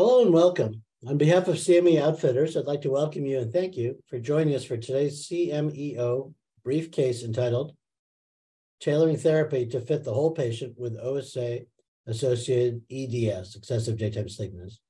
Hello 0.00 0.22
and 0.22 0.32
welcome. 0.32 0.82
On 1.06 1.18
behalf 1.18 1.46
of 1.46 1.56
CME 1.56 2.00
Outfitters, 2.00 2.56
I'd 2.56 2.64
like 2.64 2.80
to 2.80 2.90
welcome 2.90 3.26
you 3.26 3.38
and 3.38 3.52
thank 3.52 3.76
you 3.76 4.02
for 4.08 4.18
joining 4.18 4.54
us 4.54 4.64
for 4.64 4.78
today's 4.78 5.28
CMEO 5.28 6.32
briefcase 6.64 7.22
entitled 7.22 7.76
Tailoring 8.80 9.18
Therapy 9.18 9.66
to 9.66 9.78
Fit 9.78 10.02
the 10.02 10.14
Whole 10.14 10.30
Patient 10.30 10.72
with 10.78 10.96
OSA 10.96 11.66
Associated 12.06 12.80
EDS, 12.90 13.56
Excessive 13.56 13.98
Daytime 13.98 14.30
Sleepiness. 14.30 14.80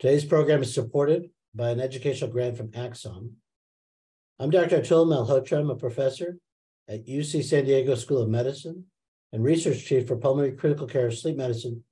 Today's 0.00 0.24
program 0.24 0.60
is 0.60 0.74
supported 0.74 1.30
by 1.54 1.70
an 1.70 1.80
educational 1.80 2.32
grant 2.32 2.56
from 2.56 2.72
Axsome. 2.72 3.30
I'm 4.40 4.50
Dr. 4.50 4.80
Atul 4.80 5.06
Malhotra. 5.06 5.60
I'm 5.60 5.70
a 5.70 5.76
professor 5.76 6.36
at 6.88 7.06
UC 7.06 7.44
San 7.44 7.64
Diego 7.64 7.94
School 7.94 8.22
of 8.22 8.28
Medicine 8.28 8.86
and 9.32 9.44
research 9.44 9.84
chief 9.84 10.08
for 10.08 10.16
pulmonary 10.16 10.56
critical 10.56 10.88
care, 10.88 11.12
sleep 11.12 11.36
medicine, 11.36 11.84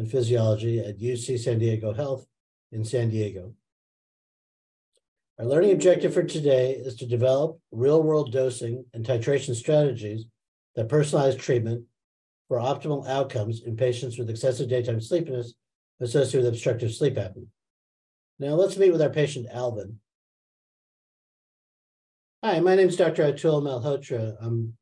and 0.00 0.10
physiology 0.10 0.80
at 0.80 0.98
UC 0.98 1.38
San 1.38 1.58
Diego 1.58 1.92
Health 1.92 2.26
in 2.72 2.84
San 2.84 3.10
Diego. 3.10 3.52
Our 5.38 5.44
learning 5.44 5.72
objective 5.72 6.14
for 6.14 6.22
today 6.22 6.72
is 6.72 6.96
to 6.96 7.06
develop 7.06 7.58
real 7.70 8.02
world 8.02 8.32
dosing 8.32 8.84
and 8.94 9.04
titration 9.04 9.54
strategies 9.54 10.24
that 10.74 10.88
personalize 10.88 11.38
treatment 11.38 11.84
for 12.48 12.58
optimal 12.58 13.06
outcomes 13.06 13.62
in 13.62 13.76
patients 13.76 14.18
with 14.18 14.30
excessive 14.30 14.68
daytime 14.68 15.00
sleepiness 15.00 15.54
associated 16.00 16.44
with 16.44 16.54
obstructive 16.54 16.92
sleep 16.94 17.16
apnea. 17.16 17.46
Now 18.38 18.54
let's 18.54 18.78
meet 18.78 18.92
with 18.92 19.02
our 19.02 19.10
patient, 19.10 19.48
Alvin. 19.52 19.98
Hi, 22.42 22.58
my 22.60 22.74
name 22.74 22.88
is 22.88 22.96
Dr. 22.96 23.30
Atul 23.30 23.62
Malhotra. 23.62 24.42
Um, 24.42 24.72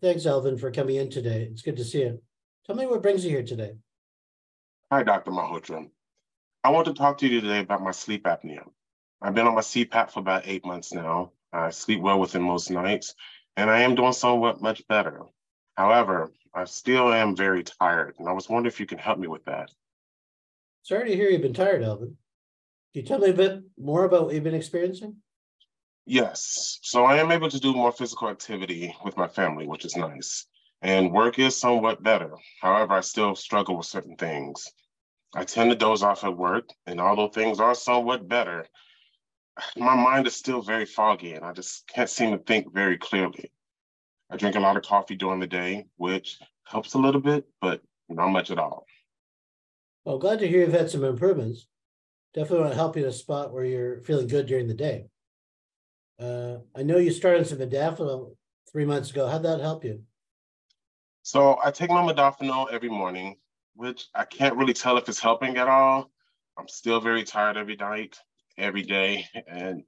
thanks, 0.00 0.24
Alvin, 0.24 0.56
for 0.56 0.70
coming 0.70 0.96
in 0.96 1.10
today. 1.10 1.48
It's 1.50 1.62
good 1.62 1.76
to 1.78 1.84
see 1.84 2.02
you. 2.02 2.22
Tell 2.64 2.76
me 2.76 2.86
what 2.86 3.02
brings 3.02 3.24
you 3.24 3.30
here 3.30 3.42
today. 3.42 3.72
Hi, 4.92 5.02
Dr. 5.02 5.30
Malhotra. 5.30 5.88
I 6.62 6.68
want 6.68 6.84
to 6.86 6.92
talk 6.92 7.16
to 7.16 7.26
you 7.26 7.40
today 7.40 7.60
about 7.60 7.80
my 7.80 7.92
sleep 7.92 8.24
apnea. 8.24 8.68
I've 9.22 9.34
been 9.34 9.46
on 9.46 9.54
my 9.54 9.62
CPAP 9.62 10.10
for 10.10 10.20
about 10.20 10.42
eight 10.44 10.66
months 10.66 10.92
now. 10.92 11.32
I 11.50 11.70
sleep 11.70 12.02
well 12.02 12.20
within 12.20 12.42
most 12.42 12.70
nights, 12.70 13.14
and 13.56 13.70
I 13.70 13.80
am 13.80 13.94
doing 13.94 14.12
somewhat 14.12 14.60
much 14.60 14.86
better. 14.88 15.22
However, 15.78 16.30
I 16.52 16.64
still 16.64 17.10
am 17.10 17.34
very 17.34 17.64
tired, 17.64 18.16
and 18.18 18.28
I 18.28 18.32
was 18.32 18.50
wondering 18.50 18.70
if 18.70 18.80
you 18.80 18.84
can 18.84 18.98
help 18.98 19.18
me 19.18 19.28
with 19.28 19.46
that. 19.46 19.70
Sorry 20.82 21.08
to 21.08 21.16
hear 21.16 21.30
you've 21.30 21.40
been 21.40 21.54
tired, 21.54 21.82
Alvin. 21.82 22.18
Can 22.92 23.00
you 23.00 23.02
tell 23.04 23.18
me 23.18 23.30
a 23.30 23.32
bit 23.32 23.62
more 23.78 24.04
about 24.04 24.26
what 24.26 24.34
you've 24.34 24.44
been 24.44 24.52
experiencing? 24.52 25.16
Yes. 26.04 26.80
So 26.82 27.06
I 27.06 27.16
am 27.16 27.32
able 27.32 27.48
to 27.48 27.60
do 27.60 27.72
more 27.72 27.92
physical 27.92 28.28
activity 28.28 28.94
with 29.02 29.16
my 29.16 29.28
family, 29.28 29.66
which 29.66 29.86
is 29.86 29.96
nice. 29.96 30.44
And 30.82 31.12
work 31.12 31.38
is 31.38 31.58
somewhat 31.58 32.02
better. 32.02 32.32
However, 32.60 32.92
I 32.92 33.00
still 33.00 33.34
struggle 33.36 33.78
with 33.78 33.86
certain 33.86 34.16
things. 34.16 34.70
I 35.34 35.44
tend 35.44 35.70
to 35.70 35.76
doze 35.76 36.02
off 36.02 36.24
at 36.24 36.36
work, 36.36 36.68
and 36.86 37.00
although 37.00 37.28
things 37.28 37.58
are 37.58 37.74
somewhat 37.74 38.28
better, 38.28 38.66
my 39.76 39.94
mind 39.94 40.26
is 40.26 40.36
still 40.36 40.62
very 40.62 40.86
foggy 40.86 41.34
and 41.34 41.44
I 41.44 41.52
just 41.52 41.86
can't 41.86 42.08
seem 42.08 42.32
to 42.32 42.38
think 42.38 42.72
very 42.72 42.98
clearly. 42.98 43.50
I 44.30 44.36
drink 44.36 44.56
a 44.56 44.60
lot 44.60 44.76
of 44.76 44.82
coffee 44.82 45.16
during 45.16 45.40
the 45.40 45.46
day, 45.46 45.86
which 45.96 46.38
helps 46.64 46.94
a 46.94 46.98
little 46.98 47.20
bit, 47.20 47.44
but 47.60 47.82
not 48.08 48.28
much 48.28 48.50
at 48.50 48.58
all. 48.58 48.86
Well, 50.04 50.18
glad 50.18 50.38
to 50.40 50.48
hear 50.48 50.60
you've 50.60 50.72
had 50.72 50.90
some 50.90 51.04
improvements. 51.04 51.66
Definitely 52.34 52.60
want 52.60 52.72
to 52.72 52.78
help 52.78 52.96
you 52.96 53.02
in 53.02 53.08
a 53.08 53.12
spot 53.12 53.52
where 53.52 53.64
you're 53.64 54.00
feeling 54.00 54.26
good 54.26 54.46
during 54.46 54.68
the 54.68 54.74
day. 54.74 55.06
Uh, 56.18 56.58
I 56.74 56.82
know 56.82 56.96
you 56.96 57.10
started 57.10 57.46
some 57.46 57.58
modafinil 57.58 58.34
three 58.70 58.84
months 58.84 59.10
ago. 59.10 59.28
How'd 59.28 59.42
that 59.42 59.60
help 59.60 59.84
you? 59.84 60.02
So 61.22 61.58
I 61.62 61.70
take 61.70 61.90
my 61.90 62.02
modafinil 62.02 62.72
every 62.72 62.88
morning, 62.88 63.36
which 63.74 64.06
I 64.14 64.24
can't 64.24 64.56
really 64.56 64.72
tell 64.72 64.96
if 64.98 65.08
it's 65.08 65.20
helping 65.20 65.56
at 65.56 65.68
all. 65.68 66.10
I'm 66.58 66.68
still 66.68 67.00
very 67.00 67.24
tired 67.24 67.56
every 67.56 67.76
night, 67.76 68.18
every 68.58 68.82
day, 68.82 69.26
and 69.46 69.82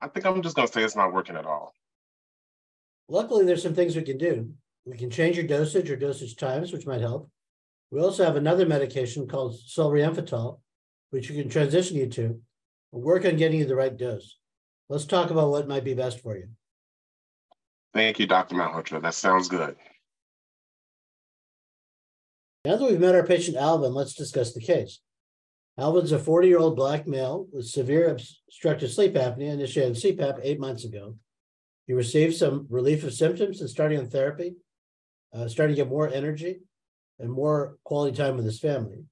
I 0.00 0.08
think 0.08 0.26
I'm 0.26 0.42
just 0.42 0.56
gonna 0.56 0.68
say 0.68 0.82
it's 0.82 0.96
not 0.96 1.12
working 1.12 1.36
at 1.36 1.46
all. 1.46 1.74
Luckily, 3.08 3.44
there's 3.44 3.62
some 3.62 3.74
things 3.74 3.96
we 3.96 4.02
can 4.02 4.18
do. 4.18 4.52
We 4.84 4.96
can 4.96 5.10
change 5.10 5.36
your 5.36 5.46
dosage 5.46 5.90
or 5.90 5.96
dosage 5.96 6.36
times, 6.36 6.72
which 6.72 6.86
might 6.86 7.00
help. 7.00 7.30
We 7.90 8.00
also 8.00 8.24
have 8.24 8.36
another 8.36 8.66
medication 8.66 9.26
called 9.26 9.54
solriamfetol, 9.54 10.60
which 11.10 11.30
we 11.30 11.36
can 11.36 11.48
transition 11.48 11.96
you 11.96 12.08
to. 12.08 12.40
We'll 12.92 13.02
work 13.02 13.24
on 13.24 13.36
getting 13.36 13.60
you 13.60 13.66
the 13.66 13.76
right 13.76 13.96
dose. 13.96 14.38
Let's 14.88 15.04
talk 15.04 15.30
about 15.30 15.50
what 15.50 15.68
might 15.68 15.84
be 15.84 15.94
best 15.94 16.20
for 16.20 16.36
you. 16.36 16.48
Thank 17.92 18.18
you, 18.18 18.26
Dr. 18.26 18.54
Malhotra. 18.54 19.02
That 19.02 19.14
sounds 19.14 19.48
good. 19.48 19.76
Now 22.66 22.74
that 22.74 22.84
we've 22.84 22.98
met 22.98 23.14
our 23.14 23.24
patient 23.24 23.56
Alvin, 23.56 23.94
let's 23.94 24.14
discuss 24.14 24.52
the 24.52 24.60
case. 24.60 24.98
Alvin's 25.78 26.10
a 26.10 26.18
40 26.18 26.48
year 26.48 26.58
old 26.58 26.74
black 26.74 27.06
male 27.06 27.46
with 27.52 27.66
severe 27.66 28.08
obstructive 28.08 28.90
sleep 28.90 29.14
apnea, 29.14 29.52
initiated 29.52 29.94
CPAP 29.94 30.40
eight 30.42 30.58
months 30.58 30.84
ago. 30.84 31.14
He 31.86 31.92
received 31.92 32.34
some 32.34 32.66
relief 32.68 33.04
of 33.04 33.14
symptoms 33.14 33.60
and 33.60 33.70
starting 33.70 34.00
on 34.00 34.10
therapy, 34.10 34.56
uh, 35.32 35.46
starting 35.46 35.76
to 35.76 35.82
get 35.82 35.88
more 35.88 36.12
energy 36.12 36.58
and 37.20 37.30
more 37.30 37.76
quality 37.84 38.16
time 38.16 38.34
with 38.34 38.44
his 38.44 38.58
family, 38.58 39.04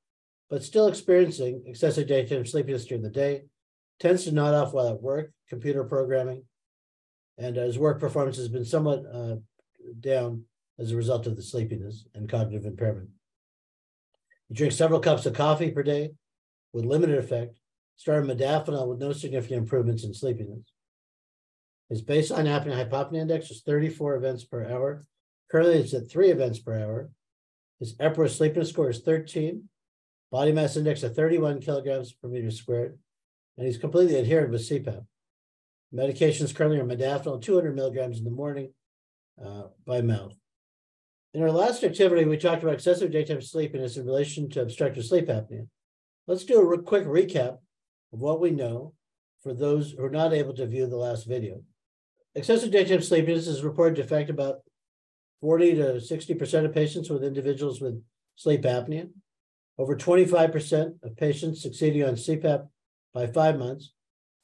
but 0.50 0.64
still 0.64 0.88
experiencing 0.88 1.62
excessive 1.64 2.08
daytime 2.08 2.44
sleepiness 2.44 2.86
during 2.86 3.04
the 3.04 3.08
day, 3.08 3.42
tends 4.00 4.24
to 4.24 4.32
nod 4.32 4.54
off 4.54 4.72
while 4.72 4.88
at 4.88 5.00
work, 5.00 5.30
computer 5.48 5.84
programming, 5.84 6.42
and 7.38 7.54
his 7.54 7.78
work 7.78 8.00
performance 8.00 8.36
has 8.36 8.48
been 8.48 8.64
somewhat 8.64 9.04
uh, 9.14 9.36
down 10.00 10.42
as 10.80 10.90
a 10.90 10.96
result 10.96 11.28
of 11.28 11.36
the 11.36 11.42
sleepiness 11.42 12.04
and 12.16 12.28
cognitive 12.28 12.66
impairment. 12.66 13.10
Drinks 14.54 14.76
several 14.76 15.00
cups 15.00 15.26
of 15.26 15.34
coffee 15.34 15.72
per 15.72 15.82
day 15.82 16.12
with 16.72 16.84
limited 16.84 17.18
effect, 17.18 17.58
started 17.96 18.28
modafinil 18.28 18.88
with 18.88 19.00
no 19.00 19.12
significant 19.12 19.62
improvements 19.62 20.04
in 20.04 20.14
sleepiness. 20.14 20.72
His 21.88 22.02
baseline 22.02 22.46
apnea 22.46 22.88
hypopnea 22.88 23.18
index 23.18 23.48
was 23.48 23.62
34 23.62 24.14
events 24.16 24.44
per 24.44 24.64
hour. 24.68 25.06
Currently, 25.50 25.80
it's 25.80 25.94
at 25.94 26.08
three 26.08 26.30
events 26.30 26.60
per 26.60 26.78
hour. 26.78 27.10
His 27.80 27.96
Epworth 27.98 28.32
sleepiness 28.32 28.70
score 28.70 28.90
is 28.90 29.00
13, 29.00 29.68
body 30.30 30.52
mass 30.52 30.76
index 30.76 31.02
of 31.02 31.16
31 31.16 31.60
kilograms 31.60 32.12
per 32.12 32.28
meter 32.28 32.50
squared, 32.50 32.98
and 33.56 33.66
he's 33.66 33.78
completely 33.78 34.16
adherent 34.16 34.52
with 34.52 34.68
CPAP. 34.68 35.04
Medications 35.92 36.54
currently 36.54 36.78
are 36.78 36.84
modafinil, 36.84 37.42
200 37.42 37.74
milligrams 37.74 38.18
in 38.18 38.24
the 38.24 38.30
morning 38.30 38.72
uh, 39.44 39.64
by 39.84 40.00
mouth. 40.00 40.34
In 41.34 41.42
our 41.42 41.50
last 41.50 41.82
activity, 41.82 42.24
we 42.24 42.36
talked 42.36 42.62
about 42.62 42.74
excessive 42.74 43.10
daytime 43.10 43.42
sleepiness 43.42 43.96
in 43.96 44.06
relation 44.06 44.48
to 44.50 44.62
obstructive 44.62 45.04
sleep 45.04 45.26
apnea. 45.26 45.66
Let's 46.28 46.44
do 46.44 46.60
a 46.60 46.82
quick 46.82 47.04
recap 47.06 47.58
of 48.12 48.20
what 48.20 48.40
we 48.40 48.52
know 48.52 48.94
for 49.42 49.52
those 49.52 49.90
who 49.90 50.04
are 50.04 50.10
not 50.10 50.32
able 50.32 50.54
to 50.54 50.64
view 50.64 50.86
the 50.86 50.96
last 50.96 51.26
video. 51.26 51.60
Excessive 52.36 52.70
daytime 52.70 53.02
sleepiness 53.02 53.48
is 53.48 53.64
reported 53.64 53.96
to 53.96 54.02
affect 54.02 54.30
about 54.30 54.60
40 55.40 55.74
to 55.74 55.82
60% 55.94 56.66
of 56.66 56.72
patients 56.72 57.10
with 57.10 57.24
individuals 57.24 57.80
with 57.80 58.00
sleep 58.36 58.62
apnea. 58.62 59.08
Over 59.76 59.96
25% 59.96 61.02
of 61.02 61.16
patients 61.16 61.62
succeeding 61.62 62.04
on 62.04 62.14
CPAP 62.14 62.68
by 63.12 63.26
five 63.26 63.58
months 63.58 63.92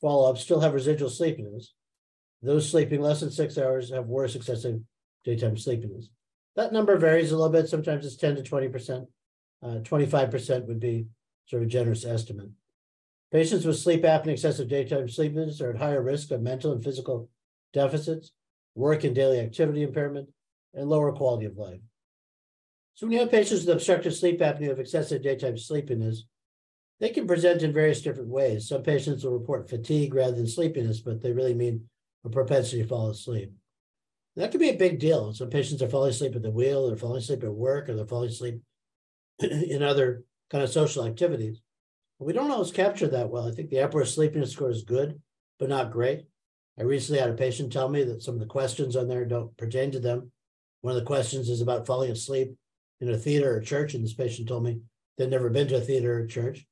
follow 0.00 0.28
up 0.28 0.38
still 0.38 0.58
have 0.58 0.74
residual 0.74 1.08
sleepiness. 1.08 1.72
Those 2.42 2.68
sleeping 2.68 3.00
less 3.00 3.20
than 3.20 3.30
six 3.30 3.58
hours 3.58 3.92
have 3.92 4.06
worse 4.06 4.34
excessive 4.34 4.80
daytime 5.24 5.56
sleepiness. 5.56 6.10
That 6.56 6.72
number 6.72 6.96
varies 6.96 7.32
a 7.32 7.36
little 7.36 7.52
bit. 7.52 7.68
Sometimes 7.68 8.04
it's 8.04 8.16
10 8.16 8.36
to 8.36 8.42
20%. 8.42 9.06
Uh, 9.62 9.66
25% 9.66 10.66
would 10.66 10.80
be 10.80 11.06
sort 11.46 11.62
of 11.62 11.68
a 11.68 11.70
generous 11.70 12.04
estimate. 12.04 12.50
Patients 13.30 13.64
with 13.64 13.78
sleep 13.78 14.02
apnea 14.02 14.22
and 14.22 14.30
excessive 14.30 14.68
daytime 14.68 15.08
sleepiness 15.08 15.60
are 15.60 15.70
at 15.70 15.76
higher 15.76 16.02
risk 16.02 16.30
of 16.30 16.42
mental 16.42 16.72
and 16.72 16.82
physical 16.82 17.28
deficits, 17.72 18.32
work 18.74 19.04
and 19.04 19.14
daily 19.14 19.38
activity 19.38 19.82
impairment, 19.82 20.28
and 20.74 20.88
lower 20.88 21.12
quality 21.12 21.46
of 21.46 21.56
life. 21.56 21.80
So 22.94 23.06
when 23.06 23.12
you 23.12 23.20
have 23.20 23.30
patients 23.30 23.64
with 23.64 23.74
obstructive 23.74 24.14
sleep 24.14 24.40
apnea 24.40 24.70
of 24.70 24.80
excessive 24.80 25.22
daytime 25.22 25.56
sleepiness, 25.56 26.24
they 26.98 27.10
can 27.10 27.26
present 27.26 27.62
in 27.62 27.72
various 27.72 28.02
different 28.02 28.28
ways. 28.28 28.68
Some 28.68 28.82
patients 28.82 29.24
will 29.24 29.32
report 29.32 29.70
fatigue 29.70 30.14
rather 30.14 30.36
than 30.36 30.46
sleepiness, 30.46 31.00
but 31.00 31.22
they 31.22 31.32
really 31.32 31.54
mean 31.54 31.88
a 32.24 32.28
propensity 32.28 32.82
to 32.82 32.88
fall 32.88 33.08
asleep. 33.08 33.52
That 34.36 34.50
could 34.50 34.60
be 34.60 34.70
a 34.70 34.76
big 34.76 34.98
deal. 34.98 35.32
Some 35.32 35.50
patients 35.50 35.82
are 35.82 35.88
falling 35.88 36.10
asleep 36.10 36.36
at 36.36 36.42
the 36.42 36.50
wheel, 36.50 36.86
they're 36.86 36.96
falling 36.96 37.18
asleep 37.18 37.42
at 37.42 37.52
work, 37.52 37.88
or 37.88 37.94
they're 37.94 38.06
falling 38.06 38.30
asleep 38.30 38.60
in 39.40 39.82
other 39.82 40.24
kind 40.50 40.62
of 40.62 40.70
social 40.70 41.04
activities. 41.04 41.60
We 42.18 42.32
don't 42.32 42.50
always 42.50 42.70
capture 42.70 43.08
that 43.08 43.30
well. 43.30 43.48
I 43.48 43.52
think 43.52 43.70
the 43.70 43.78
Epworth 43.78 44.08
sleepiness 44.08 44.52
score 44.52 44.70
is 44.70 44.82
good, 44.82 45.20
but 45.58 45.70
not 45.70 45.90
great. 45.90 46.26
I 46.78 46.82
recently 46.82 47.20
had 47.20 47.30
a 47.30 47.34
patient 47.34 47.72
tell 47.72 47.88
me 47.88 48.04
that 48.04 48.22
some 48.22 48.34
of 48.34 48.40
the 48.40 48.46
questions 48.46 48.94
on 48.94 49.08
there 49.08 49.24
don't 49.24 49.56
pertain 49.56 49.90
to 49.92 50.00
them. 50.00 50.30
One 50.82 50.94
of 50.94 51.00
the 51.00 51.06
questions 51.06 51.48
is 51.48 51.60
about 51.60 51.86
falling 51.86 52.10
asleep 52.10 52.54
in 53.00 53.10
a 53.10 53.16
theater 53.16 53.56
or 53.56 53.60
church, 53.60 53.94
and 53.94 54.04
this 54.04 54.14
patient 54.14 54.48
told 54.48 54.64
me 54.64 54.80
they've 55.16 55.28
never 55.28 55.50
been 55.50 55.68
to 55.68 55.76
a 55.76 55.80
theater 55.80 56.18
or 56.18 56.26
church. 56.26 56.66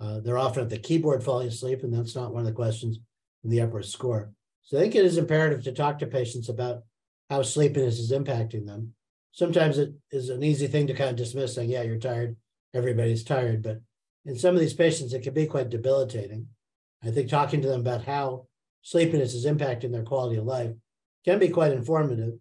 Uh, 0.00 0.20
they're 0.20 0.38
often 0.38 0.62
at 0.62 0.70
the 0.70 0.78
keyboard 0.78 1.22
falling 1.22 1.48
asleep, 1.48 1.82
and 1.82 1.92
that's 1.92 2.14
not 2.14 2.32
one 2.32 2.40
of 2.40 2.46
the 2.46 2.52
questions 2.52 2.98
in 3.44 3.50
the 3.50 3.60
Epworth 3.60 3.86
score. 3.86 4.30
So 4.62 4.76
I 4.76 4.80
think 4.80 4.94
it 4.94 5.04
is 5.04 5.16
imperative 5.16 5.62
to 5.64 5.72
talk 5.72 5.98
to 5.98 6.06
patients 6.06 6.48
about 6.48 6.82
how 7.30 7.42
sleepiness 7.42 7.98
is 7.98 8.12
impacting 8.12 8.66
them. 8.66 8.94
Sometimes 9.32 9.78
it 9.78 9.92
is 10.10 10.30
an 10.30 10.42
easy 10.42 10.66
thing 10.66 10.86
to 10.86 10.94
kind 10.94 11.10
of 11.10 11.16
dismiss, 11.16 11.54
saying, 11.54 11.70
"Yeah, 11.70 11.82
you're 11.82 11.98
tired. 11.98 12.36
Everybody's 12.74 13.24
tired," 13.24 13.62
but 13.62 13.80
in 14.24 14.36
some 14.36 14.54
of 14.54 14.60
these 14.60 14.74
patients, 14.74 15.12
it 15.12 15.22
can 15.22 15.34
be 15.34 15.46
quite 15.46 15.70
debilitating. 15.70 16.48
I 17.02 17.10
think 17.10 17.28
talking 17.28 17.60
to 17.62 17.68
them 17.68 17.80
about 17.80 18.04
how 18.04 18.46
sleepiness 18.82 19.34
is 19.34 19.46
impacting 19.46 19.92
their 19.92 20.02
quality 20.02 20.36
of 20.36 20.44
life 20.44 20.72
can 21.24 21.38
be 21.38 21.48
quite 21.48 21.72
informative. 21.72 22.38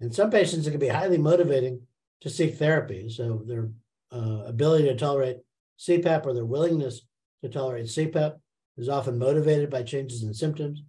In 0.00 0.12
some 0.12 0.30
patients, 0.30 0.66
it 0.66 0.70
can 0.70 0.80
be 0.80 0.88
highly 0.88 1.18
motivating 1.18 1.82
to 2.20 2.30
seek 2.30 2.56
therapy. 2.56 3.08
So 3.08 3.42
their 3.46 3.70
uh, 4.12 4.44
ability 4.46 4.84
to 4.84 4.96
tolerate 4.96 5.38
CPAP 5.78 6.26
or 6.26 6.32
their 6.32 6.44
willingness 6.44 7.02
to 7.42 7.48
tolerate 7.48 7.86
CPAP 7.86 8.38
is 8.76 8.88
often 8.88 9.18
motivated 9.18 9.70
by 9.70 9.82
changes 9.82 10.22
in 10.22 10.32
symptoms. 10.32 10.82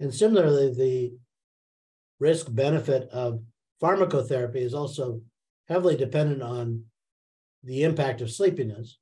And 0.00 0.14
similarly, 0.14 0.72
the 0.72 1.16
risk 2.18 2.46
benefit 2.50 3.08
of 3.10 3.42
pharmacotherapy 3.82 4.56
is 4.56 4.74
also 4.74 5.20
heavily 5.68 5.96
dependent 5.96 6.42
on 6.42 6.84
the 7.64 7.82
impact 7.82 8.20
of 8.20 8.30
sleepiness 8.30 8.98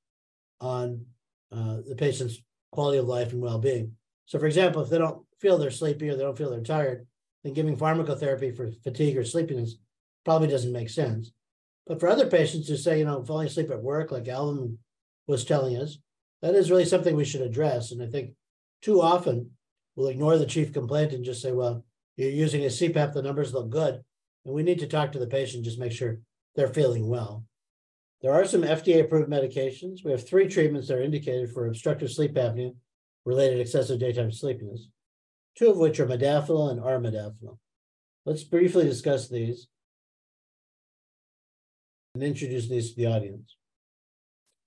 on 0.61 1.05
uh, 1.52 1.78
the 1.87 1.94
patient's 1.96 2.43
quality 2.72 2.99
of 2.99 3.06
life 3.06 3.32
and 3.32 3.43
well-being. 3.43 3.93
So, 4.26 4.38
for 4.38 4.46
example, 4.46 4.82
if 4.82 4.88
they 4.88 4.99
don't 4.99 5.22
feel 5.38 5.58
they're 5.58 5.70
sleepy 5.70 6.08
or 6.08 6.16
they 6.16 6.22
don't 6.22 6.37
feel 6.37 6.50
they're 6.50 6.62
tired, 6.62 7.06
then 7.43 7.52
giving 7.52 7.76
pharmacotherapy 7.76 8.56
for 8.56 8.70
fatigue 8.82 9.16
or 9.16 9.25
sleepiness 9.25 9.76
probably 10.25 10.49
doesn't 10.49 10.72
make 10.72 10.88
sense. 10.88 11.32
But 11.87 12.00
for 12.00 12.08
other 12.08 12.26
patients 12.26 12.69
who 12.69 12.76
say, 12.76 12.99
you 12.99 13.05
know, 13.05 13.22
falling 13.22 13.46
asleep 13.46 13.70
at 13.70 13.82
work, 13.82 14.11
like 14.11 14.26
Alvin 14.26 14.78
was 15.26 15.44
telling 15.44 15.76
us, 15.76 15.99
that 16.40 16.55
is 16.55 16.70
really 16.70 16.87
something 16.87 17.14
we 17.14 17.25
should 17.25 17.43
address. 17.43 17.93
And 17.93 18.02
I 18.02 18.06
think 18.06 18.32
too 18.81 19.02
often 19.02 19.50
we'll 19.94 20.08
ignore 20.08 20.38
the 20.38 20.46
chief 20.46 20.72
complaint 20.72 21.12
and 21.12 21.25
just 21.25 21.43
say, 21.43 21.52
well, 21.52 21.84
you're 22.16 22.31
using 22.31 22.62
a 22.64 22.69
CPAP, 22.69 23.12
the 23.12 23.22
numbers 23.22 23.52
look 23.52 23.70
good. 23.70 24.02
And 24.44 24.55
we 24.55 24.62
need 24.62 24.78
to 24.81 24.87
talk 24.87 25.12
to 25.12 25.19
the 25.19 25.26
patient, 25.26 25.64
just 25.64 25.78
make 25.78 25.93
sure 25.93 26.19
they're 26.55 26.69
feeling 26.69 27.08
well. 27.08 27.44
There 28.22 28.32
are 28.32 28.44
some 28.44 28.62
FDA 28.62 29.00
approved 29.00 29.31
medications. 29.31 30.05
We 30.05 30.11
have 30.11 30.26
three 30.26 30.49
treatments 30.49 30.88
that 30.88 30.99
are 30.99 31.02
indicated 31.02 31.50
for 31.50 31.66
obstructive 31.66 32.11
sleep 32.11 32.34
apnea 32.34 32.75
related 33.25 33.61
excessive 33.61 33.99
daytime 33.99 34.32
sleepiness, 34.32 34.88
two 35.56 35.70
of 35.70 35.78
which 35.78 35.99
are 35.99 36.06
modafinil 36.06 36.70
and 36.70 36.81
armodafinil. 36.81 37.58
Let's 38.25 38.44
briefly 38.44 38.84
discuss 38.84 39.28
these 39.28 39.69
and 42.14 42.22
introduce 42.22 42.69
these 42.69 42.90
to 42.90 42.96
the 42.96 43.06
audience. 43.06 43.56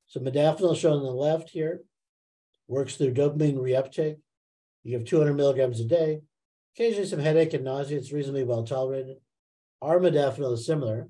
So 0.07 0.19
modafinil 0.19 0.75
shown 0.77 0.97
on 0.97 1.03
the 1.03 1.11
left 1.11 1.49
here 1.49 1.81
works 2.67 2.95
through 2.95 3.13
dopamine 3.13 3.55
reuptake. 3.55 4.17
You 4.83 4.97
give 4.97 5.07
200 5.07 5.33
milligrams 5.33 5.79
a 5.79 5.85
day. 5.85 6.21
Occasionally 6.77 7.07
some 7.07 7.19
headache 7.19 7.56
and 7.56 7.63
nausea. 7.63 7.97
It's 7.97 8.12
reasonably 8.12 8.44
well 8.44 8.63
tolerated. 8.63 9.18
Armodafinil 9.83 10.53
is 10.53 10.65
similar. 10.65 11.09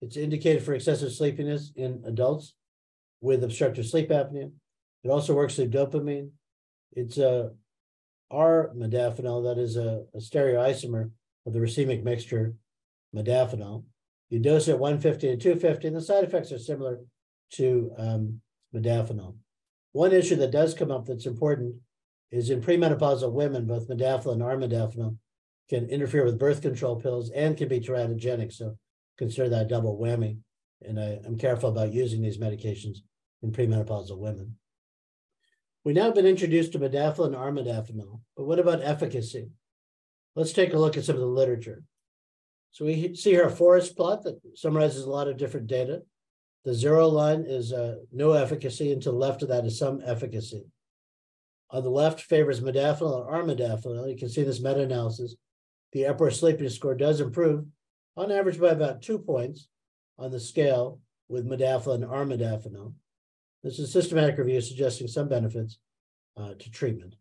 It's 0.00 0.16
indicated 0.16 0.62
for 0.62 0.74
excessive 0.74 1.12
sleepiness 1.12 1.72
in 1.74 2.04
adults 2.06 2.54
with 3.20 3.42
obstructive 3.42 3.86
sleep 3.86 4.10
apnea. 4.10 4.52
It 5.02 5.08
also 5.08 5.34
works 5.34 5.56
through 5.56 5.70
dopamine. 5.70 6.30
It's 6.92 7.18
a 7.18 7.50
R-modafinil, 8.30 9.42
that 9.42 9.60
is 9.60 9.76
a, 9.76 10.04
a 10.14 10.18
stereoisomer 10.18 11.10
of 11.46 11.52
the 11.52 11.58
racemic 11.58 12.04
mixture 12.04 12.54
modafinil. 13.14 13.84
You 14.30 14.38
dose 14.38 14.68
it 14.68 14.78
150 14.78 15.30
and 15.30 15.40
250, 15.40 15.88
and 15.88 15.96
the 15.96 16.00
side 16.00 16.22
effects 16.22 16.52
are 16.52 16.58
similar 16.58 17.00
to 17.54 17.90
um, 17.98 18.40
modafinil. 18.72 19.34
One 19.92 20.12
issue 20.12 20.36
that 20.36 20.52
does 20.52 20.74
come 20.74 20.92
up 20.92 21.06
that's 21.06 21.26
important 21.26 21.76
is 22.30 22.50
in 22.50 22.60
premenopausal 22.60 23.32
women, 23.32 23.66
both 23.66 23.88
modafinil 23.88 24.32
and 24.32 24.42
armodafinil 24.42 25.16
can 25.68 25.88
interfere 25.88 26.24
with 26.24 26.38
birth 26.38 26.62
control 26.62 27.00
pills 27.00 27.30
and 27.30 27.56
can 27.56 27.68
be 27.68 27.80
teratogenic. 27.80 28.52
So 28.52 28.76
consider 29.18 29.48
that 29.50 29.68
double 29.68 29.98
whammy. 29.98 30.38
And 30.82 30.98
I, 30.98 31.18
am 31.26 31.36
careful 31.38 31.70
about 31.70 31.92
using 31.92 32.22
these 32.22 32.38
medications 32.38 32.98
in 33.42 33.52
premenopausal 33.52 34.18
women. 34.18 34.56
We 35.84 35.92
now 35.92 36.04
have 36.04 36.14
been 36.14 36.26
introduced 36.26 36.72
to 36.72 36.78
modafinil 36.78 37.26
and 37.26 37.34
armodafinil, 37.34 38.20
but 38.36 38.44
what 38.44 38.58
about 38.58 38.82
efficacy? 38.82 39.48
Let's 40.34 40.52
take 40.52 40.72
a 40.72 40.78
look 40.78 40.96
at 40.96 41.04
some 41.04 41.16
of 41.16 41.20
the 41.20 41.26
literature. 41.26 41.82
So 42.70 42.84
we 42.84 43.14
see 43.14 43.30
here 43.30 43.46
a 43.46 43.50
forest 43.50 43.96
plot 43.96 44.22
that 44.22 44.38
summarizes 44.54 45.04
a 45.04 45.10
lot 45.10 45.28
of 45.28 45.36
different 45.36 45.66
data. 45.66 46.02
The 46.64 46.74
zero 46.74 47.08
line 47.08 47.44
is 47.46 47.72
uh, 47.72 47.96
no 48.12 48.32
efficacy, 48.32 48.92
and 48.92 49.02
to 49.02 49.10
the 49.10 49.16
left 49.16 49.42
of 49.42 49.48
that 49.48 49.64
is 49.64 49.78
some 49.78 50.00
efficacy. 50.04 50.64
On 51.70 51.82
the 51.82 51.90
left 51.90 52.20
favors 52.22 52.60
modafinil 52.60 53.26
or 53.26 53.32
armodafinil. 53.32 54.10
You 54.10 54.16
can 54.16 54.28
see 54.28 54.42
this 54.42 54.60
meta-analysis. 54.60 55.36
The 55.92 56.06
Epworth 56.06 56.34
sleepiness 56.34 56.76
score 56.76 56.94
does 56.94 57.20
improve 57.20 57.66
on 58.16 58.32
average 58.32 58.60
by 58.60 58.70
about 58.70 59.02
two 59.02 59.18
points 59.18 59.68
on 60.18 60.30
the 60.30 60.40
scale 60.40 61.00
with 61.28 61.46
modafinil 61.46 61.94
and 61.94 62.04
armodafinil. 62.04 62.94
This 63.62 63.78
is 63.78 63.88
a 63.88 63.92
systematic 63.92 64.38
review 64.38 64.60
suggesting 64.60 65.08
some 65.08 65.28
benefits 65.28 65.78
uh, 66.36 66.54
to 66.58 66.70
treatment. 66.70 67.16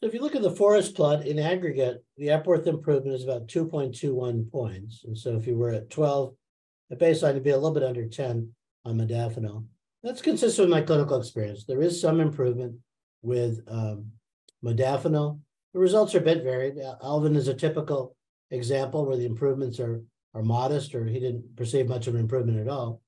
So 0.00 0.08
if 0.08 0.14
you 0.14 0.20
look 0.20 0.36
at 0.36 0.42
the 0.42 0.50
forest 0.50 0.94
plot 0.94 1.26
in 1.26 1.38
aggregate, 1.38 2.04
the 2.18 2.30
Epworth 2.30 2.66
improvement 2.66 3.16
is 3.16 3.24
about 3.24 3.48
2.21 3.48 4.50
points. 4.50 5.04
And 5.04 5.16
so 5.16 5.36
if 5.36 5.46
you 5.46 5.56
were 5.56 5.70
at 5.70 5.88
12 5.88 6.34
at 6.90 6.98
baseline, 6.98 7.34
you'd 7.34 7.44
be 7.44 7.50
a 7.50 7.56
little 7.56 7.72
bit 7.72 7.82
under 7.82 8.06
10 8.06 8.52
on 8.84 8.98
modafinil. 8.98 9.64
That's 10.02 10.20
consistent 10.20 10.68
with 10.68 10.78
my 10.78 10.82
clinical 10.82 11.18
experience. 11.18 11.64
There 11.64 11.80
is 11.80 12.00
some 12.00 12.20
improvement 12.20 12.76
with 13.26 13.60
um, 13.66 14.06
modafinil. 14.64 15.40
The 15.74 15.80
results 15.80 16.14
are 16.14 16.18
a 16.18 16.22
bit 16.22 16.44
varied. 16.44 16.78
Alvin 17.02 17.36
is 17.36 17.48
a 17.48 17.54
typical 17.54 18.16
example 18.50 19.04
where 19.04 19.16
the 19.16 19.26
improvements 19.26 19.80
are, 19.80 20.02
are 20.32 20.42
modest 20.42 20.94
or 20.94 21.04
he 21.04 21.18
didn't 21.18 21.56
perceive 21.56 21.88
much 21.88 22.06
of 22.06 22.14
an 22.14 22.20
improvement 22.20 22.60
at 22.60 22.68
all. 22.68 23.02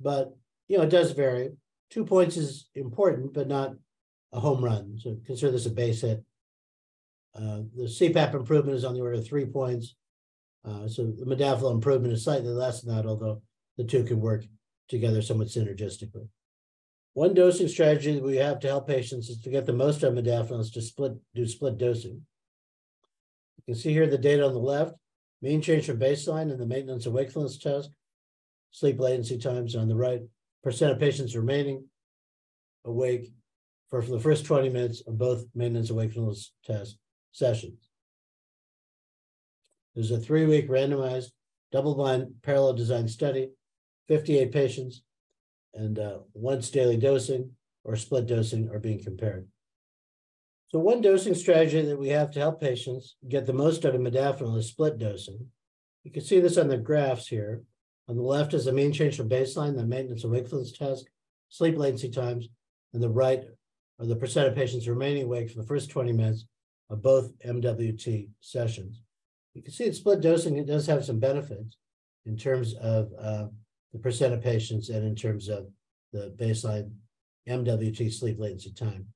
But, 0.00 0.34
you 0.68 0.78
know, 0.78 0.84
it 0.84 0.90
does 0.90 1.10
vary. 1.10 1.50
Two 1.90 2.04
points 2.04 2.36
is 2.36 2.68
important, 2.74 3.34
but 3.34 3.48
not 3.48 3.74
a 4.32 4.40
home 4.40 4.64
run. 4.64 4.98
So 4.98 5.18
consider 5.26 5.52
this 5.52 5.66
a 5.66 5.70
base 5.70 6.00
hit. 6.00 6.24
Uh, 7.34 7.62
the 7.76 7.84
CPAP 7.84 8.34
improvement 8.34 8.78
is 8.78 8.84
on 8.84 8.94
the 8.94 9.00
order 9.00 9.18
of 9.18 9.26
three 9.26 9.44
points. 9.44 9.96
Uh, 10.64 10.88
so 10.88 11.06
the 11.06 11.26
modafinil 11.26 11.72
improvement 11.72 12.14
is 12.14 12.24
slightly 12.24 12.48
less 12.48 12.80
than 12.80 12.94
that, 12.94 13.06
although 13.06 13.42
the 13.76 13.84
two 13.84 14.04
can 14.04 14.20
work 14.20 14.44
together 14.88 15.20
somewhat 15.20 15.48
synergistically. 15.48 16.28
One 17.16 17.32
dosing 17.32 17.66
strategy 17.66 18.12
that 18.12 18.22
we 18.22 18.36
have 18.36 18.60
to 18.60 18.66
help 18.68 18.86
patients 18.86 19.30
is 19.30 19.38
to 19.38 19.48
get 19.48 19.64
the 19.64 19.72
most 19.72 20.04
out 20.04 20.18
of 20.18 20.50
is 20.60 20.70
to 20.72 20.82
split 20.82 21.14
do 21.34 21.46
split 21.46 21.78
dosing. 21.78 22.26
You 23.56 23.64
can 23.64 23.74
see 23.74 23.90
here 23.90 24.06
the 24.06 24.18
data 24.18 24.44
on 24.44 24.52
the 24.52 24.58
left, 24.58 24.94
mean 25.40 25.62
change 25.62 25.86
from 25.86 25.98
baseline 25.98 26.52
in 26.52 26.58
the 26.58 26.66
maintenance 26.66 27.06
of 27.06 27.14
wakefulness 27.14 27.56
test, 27.56 27.88
sleep 28.70 29.00
latency 29.00 29.38
times 29.38 29.74
on 29.74 29.88
the 29.88 29.96
right, 29.96 30.20
percent 30.62 30.92
of 30.92 30.98
patients 30.98 31.34
remaining 31.34 31.86
awake 32.84 33.32
for, 33.88 34.02
for 34.02 34.10
the 34.10 34.20
first 34.20 34.44
20 34.44 34.68
minutes 34.68 35.02
of 35.06 35.16
both 35.16 35.46
maintenance 35.54 35.88
of 35.88 35.96
wakefulness 35.96 36.52
test 36.66 36.98
sessions. 37.32 37.88
There's 39.94 40.10
a 40.10 40.20
three 40.20 40.44
week 40.44 40.68
randomized, 40.68 41.30
double 41.72 41.94
blind, 41.94 42.42
parallel 42.42 42.74
design 42.74 43.08
study, 43.08 43.52
58 44.06 44.52
patients, 44.52 45.00
and 45.76 45.98
uh, 45.98 46.18
once 46.34 46.70
daily 46.70 46.96
dosing 46.96 47.50
or 47.84 47.96
split 47.96 48.26
dosing 48.26 48.68
are 48.70 48.78
being 48.78 49.02
compared. 49.02 49.46
So, 50.68 50.80
one 50.80 51.00
dosing 51.00 51.34
strategy 51.34 51.82
that 51.82 51.98
we 51.98 52.08
have 52.08 52.32
to 52.32 52.40
help 52.40 52.60
patients 52.60 53.16
get 53.28 53.46
the 53.46 53.52
most 53.52 53.84
out 53.84 53.94
of 53.94 54.00
modafinil 54.00 54.58
is 54.58 54.68
split 54.68 54.98
dosing. 54.98 55.46
You 56.02 56.10
can 56.10 56.22
see 56.22 56.40
this 56.40 56.58
on 56.58 56.68
the 56.68 56.76
graphs 56.76 57.28
here. 57.28 57.62
On 58.08 58.16
the 58.16 58.22
left 58.22 58.54
is 58.54 58.64
the 58.64 58.72
mean 58.72 58.92
change 58.92 59.16
from 59.16 59.28
baseline, 59.28 59.76
the 59.76 59.84
maintenance 59.84 60.24
of 60.24 60.30
wakefulness 60.30 60.72
test, 60.72 61.08
sleep 61.48 61.76
latency 61.76 62.10
times, 62.10 62.48
and 62.92 63.02
the 63.02 63.08
right 63.08 63.44
are 63.98 64.06
the 64.06 64.16
percent 64.16 64.48
of 64.48 64.54
patients 64.54 64.88
remaining 64.88 65.24
awake 65.24 65.50
for 65.50 65.60
the 65.60 65.66
first 65.66 65.90
20 65.90 66.12
minutes 66.12 66.44
of 66.90 67.02
both 67.02 67.36
MWT 67.44 68.28
sessions. 68.40 69.02
You 69.54 69.62
can 69.62 69.72
see 69.72 69.86
that 69.86 69.94
split 69.94 70.20
dosing, 70.20 70.56
it 70.56 70.66
does 70.66 70.86
have 70.86 71.04
some 71.04 71.18
benefits 71.18 71.76
in 72.26 72.36
terms 72.36 72.74
of 72.74 73.10
uh, 73.18 73.46
the 73.92 73.98
percent 73.98 74.34
of 74.34 74.42
patients 74.42 74.88
and 74.88 75.04
in 75.06 75.14
terms 75.14 75.48
of 75.48 75.66
the 76.12 76.34
baseline 76.36 76.90
MWT 77.48 78.12
sleep 78.12 78.38
latency 78.38 78.72
time. 78.72 79.06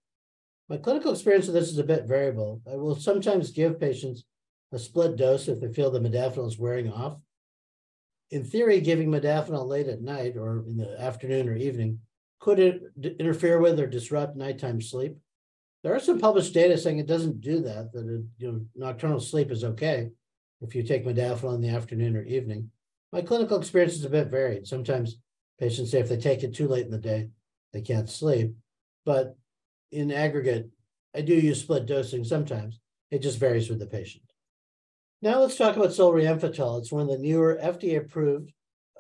My 0.69 0.77
clinical 0.77 1.13
experience 1.13 1.47
with 1.47 1.55
this 1.55 1.71
is 1.71 1.79
a 1.79 1.85
bit 1.85 2.07
variable. 2.07 2.63
I 2.71 2.77
will 2.77 2.95
sometimes 2.95 3.51
give 3.51 3.81
patients 3.81 4.25
a 4.73 4.79
split 4.79 5.17
dose 5.17 5.49
if 5.49 5.61
they 5.61 5.73
feel 5.73 5.91
the 5.91 5.99
modafinil 5.99 6.47
is 6.47 6.59
wearing 6.59 6.93
off. 6.93 7.17
In 8.31 8.45
theory, 8.45 8.81
giving 8.81 9.11
modafinil 9.11 9.67
late 9.67 9.89
at 9.89 10.01
night 10.01 10.37
or 10.37 10.65
in 10.69 10.77
the 10.77 11.01
afternoon 11.01 11.49
or 11.49 11.57
evening 11.57 11.99
could 12.41 12.59
it 12.59 12.83
interfere 13.19 13.61
with 13.61 13.79
or 13.79 13.87
disrupt 13.87 14.37
nighttime 14.37 14.81
sleep? 14.81 15.17
There 15.83 15.95
are 15.95 16.01
some 16.01 16.19
published 16.19 16.55
data 16.55 16.77
saying 16.77 16.99
it 16.99 17.07
doesn't 17.07 17.41
do 17.41 17.61
that, 17.61 17.93
that 17.93 18.07
it, 18.07 18.23
you 18.39 18.53
know, 18.53 18.61
nocturnal 18.75 19.21
sleep 19.21 19.51
is 19.51 19.65
okay 19.65 20.09
if 20.61 20.75
you 20.75 20.83
take 20.83 21.05
modafinil 21.05 21.55
in 21.55 21.61
the 21.61 21.69
afternoon 21.69 22.17
or 22.17 22.23
evening. 22.23 22.71
My 23.13 23.23
clinical 23.23 23.59
experience 23.59 23.95
is 23.95 24.05
a 24.05 24.11
bit 24.11 24.29
varied. 24.29 24.67
Sometimes 24.67 25.17
patients 25.59 25.91
say 25.91 25.99
if 25.99 26.09
they 26.09 26.17
take 26.17 26.43
it 26.43 26.55
too 26.55 26.69
late 26.69 26.85
in 26.85 26.91
the 26.91 26.99
day, 26.99 27.29
they 27.73 27.83
can't 27.83 28.09
sleep. 28.09 28.55
But 29.05 29.37
in 29.91 30.13
aggregate, 30.13 30.71
I 31.15 31.23
do 31.23 31.35
use 31.35 31.61
split 31.61 31.87
dosing 31.87 32.25
sometimes. 32.25 32.79
It 33.11 33.23
just 33.23 33.39
varies 33.39 33.69
with 33.69 33.81
the 33.81 33.87
patient. 33.87 34.25
Now 35.23 35.41
let's 35.41 35.57
talk 35.57 35.77
about 35.77 35.91
solriamfetol. 35.91 36.79
It's 36.79 36.93
one 36.93 37.03
of 37.03 37.09
the 37.09 37.19
newer 37.19 37.59
FDA 37.61 37.99
approved 37.99 38.53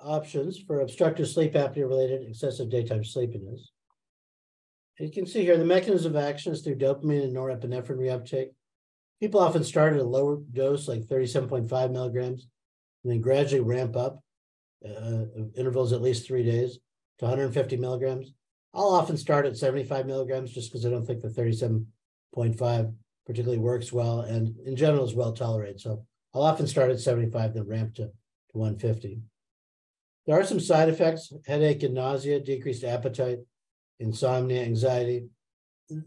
options 0.03 0.59
for 0.59 0.81
obstructive 0.81 1.29
sleep 1.29 1.55
apnea 1.55 1.89
related 1.89 2.29
excessive 2.29 2.69
daytime 2.69 3.05
sleepiness. 3.05 3.71
You 4.99 5.11
can 5.11 5.27
see 5.27 5.43
here 5.43 5.57
the 5.57 5.65
mechanism 5.65 6.15
of 6.15 6.23
action 6.23 6.53
is 6.53 6.61
through 6.61 6.77
dopamine 6.77 7.25
and 7.25 7.35
norepinephrine 7.35 7.97
reuptake. 7.97 8.51
People 9.19 9.41
often 9.41 9.65
start 9.65 9.95
at 9.95 10.01
a 10.01 10.05
lower 10.05 10.39
dose, 10.53 10.89
like 10.89 11.03
37.5 11.03 11.91
milligrams, 11.91 12.47
and 13.03 13.13
then 13.13 13.21
gradually 13.21 13.61
ramp 13.61 13.97
up 13.97 14.23
uh, 14.85 15.25
intervals 15.57 15.93
at 15.93 16.03
least 16.03 16.27
three 16.27 16.43
days 16.43 16.79
to 17.19 17.27
150 17.27 17.77
milligrams. 17.77 18.33
I'll 18.73 18.95
often 18.95 19.17
start 19.17 19.47
at 19.47 19.57
75 19.57 20.07
milligrams 20.07 20.53
just 20.53 20.71
because 20.71 20.87
I 20.87 20.91
don't 20.91 21.05
think 21.05 21.23
the 21.23 21.29
37.5 21.29 22.95
particularly 23.27 23.59
works 23.59 23.93
well 23.93 24.21
and 24.21 24.55
in 24.65 24.77
general 24.77 25.05
is 25.05 25.15
well 25.15 25.33
tolerated. 25.33 25.81
So 25.81 26.05
I'll 26.35 26.43
often 26.43 26.67
start 26.67 26.91
at 26.91 27.01
75, 27.01 27.55
then 27.55 27.67
ramp 27.67 27.95
to, 27.97 28.05
to 28.05 28.13
150. 28.59 29.21
There 30.27 30.39
are 30.39 30.45
some 30.45 30.61
side 30.61 30.89
effects 30.89 31.33
headache 31.47 31.83
and 31.83 31.95
nausea, 31.95 32.41
decreased 32.41 32.85
appetite, 32.85 33.39
insomnia, 33.99 34.63
anxiety. 34.63 35.27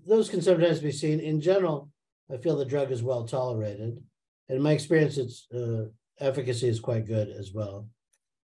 Those 0.07 0.29
can 0.29 0.41
sometimes 0.41 0.79
be 0.79 0.91
seen. 0.91 1.19
In 1.19 1.41
general, 1.41 1.89
I 2.33 2.38
feel 2.38 2.55
the 2.55 2.65
drug 2.65 2.91
is 2.91 3.03
well 3.03 3.27
tolerated. 3.27 4.01
In 4.50 4.62
my 4.62 4.71
experience, 4.71 5.17
its 5.17 5.47
uh, 5.53 5.85
efficacy 6.20 6.67
is 6.67 6.79
quite 6.79 7.05
good 7.05 7.29
as 7.29 7.53
well. 7.53 7.88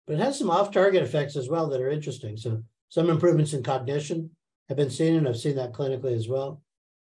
But 0.07 0.15
it 0.15 0.21
has 0.21 0.39
some 0.39 0.51
off 0.51 0.71
target 0.71 1.03
effects 1.03 1.37
as 1.37 1.49
well 1.49 1.69
that 1.69 1.81
are 1.81 1.91
interesting. 1.91 2.37
So, 2.37 2.63
some 2.89 3.09
improvements 3.09 3.55
in 3.55 3.63
cognition 3.63 4.31
have 4.69 4.77
been 4.77 4.91
seen, 4.91 5.17
and 5.17 5.27
I've 5.27 5.39
seen 5.39 5.57
that 5.57 5.73
clinically 5.73 6.15
as 6.15 6.29
well. 6.29 6.63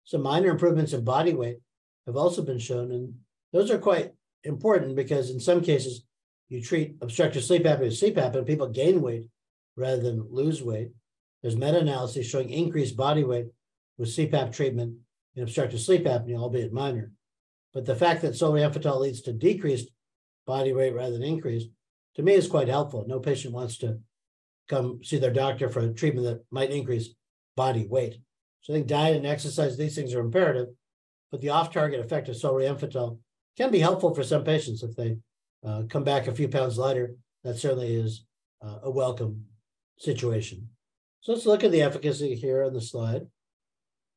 Some 0.04 0.22
minor 0.22 0.48
improvements 0.48 0.92
in 0.92 1.04
body 1.04 1.34
weight 1.34 1.58
have 2.06 2.16
also 2.16 2.42
been 2.42 2.58
shown. 2.58 2.90
And 2.90 3.14
those 3.52 3.70
are 3.70 3.78
quite 3.78 4.12
important 4.44 4.96
because 4.96 5.30
in 5.30 5.38
some 5.38 5.60
cases, 5.60 6.04
you 6.48 6.62
treat 6.62 6.96
obstructive 7.02 7.44
sleep 7.44 7.64
apnea 7.64 7.80
with 7.80 8.00
CPAP 8.00 8.34
and 8.34 8.46
people 8.46 8.68
gain 8.68 9.02
weight 9.02 9.26
rather 9.76 10.00
than 10.00 10.26
lose 10.30 10.62
weight. 10.62 10.90
There's 11.42 11.56
meta-analysis 11.56 12.26
showing 12.26 12.50
increased 12.50 12.96
body 12.96 13.22
weight 13.22 13.46
with 13.98 14.08
CPAP 14.08 14.52
treatment 14.52 14.96
in 15.36 15.42
obstructive 15.42 15.80
sleep 15.80 16.04
apnea, 16.04 16.38
albeit 16.38 16.72
minor. 16.72 17.12
But 17.74 17.84
the 17.84 17.94
fact 17.94 18.22
that 18.22 18.32
solriamfetol 18.32 18.98
leads 18.98 19.20
to 19.22 19.32
decreased 19.32 19.90
body 20.48 20.72
weight 20.72 20.94
rather 20.94 21.12
than 21.12 21.22
increase, 21.22 21.66
to 22.16 22.22
me 22.22 22.32
is 22.32 22.48
quite 22.48 22.66
helpful. 22.66 23.04
No 23.06 23.20
patient 23.20 23.54
wants 23.54 23.78
to 23.78 23.98
come 24.68 24.98
see 25.04 25.18
their 25.18 25.32
doctor 25.32 25.68
for 25.68 25.80
a 25.80 25.92
treatment 25.92 26.26
that 26.26 26.44
might 26.50 26.70
increase 26.70 27.10
body 27.54 27.86
weight. 27.86 28.18
So 28.62 28.72
I 28.72 28.76
think 28.76 28.88
diet 28.88 29.16
and 29.16 29.26
exercise, 29.26 29.76
these 29.76 29.94
things 29.94 30.14
are 30.14 30.20
imperative, 30.20 30.68
but 31.30 31.40
the 31.40 31.50
off-target 31.50 32.00
effect 32.00 32.28
of 32.28 32.36
solriamfetol 32.36 33.18
can 33.56 33.70
be 33.70 33.78
helpful 33.78 34.14
for 34.14 34.24
some 34.24 34.42
patients 34.42 34.82
if 34.82 34.96
they 34.96 35.18
uh, 35.64 35.82
come 35.88 36.04
back 36.04 36.26
a 36.26 36.34
few 36.34 36.48
pounds 36.48 36.78
lighter. 36.78 37.14
That 37.44 37.58
certainly 37.58 37.94
is 37.94 38.24
uh, 38.64 38.78
a 38.82 38.90
welcome 38.90 39.44
situation. 39.98 40.68
So 41.20 41.32
let's 41.32 41.46
look 41.46 41.62
at 41.62 41.72
the 41.72 41.82
efficacy 41.82 42.34
here 42.34 42.64
on 42.64 42.72
the 42.72 42.80
slide. 42.80 43.22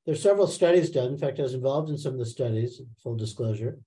There's 0.06 0.22
several 0.22 0.48
studies 0.48 0.90
done. 0.90 1.10
In 1.12 1.18
fact, 1.18 1.40
I 1.40 1.44
was 1.44 1.54
involved 1.54 1.90
in 1.90 1.98
some 1.98 2.14
of 2.14 2.20
the 2.20 2.26
studies, 2.26 2.82
full 3.04 3.16
disclosure. 3.16 3.78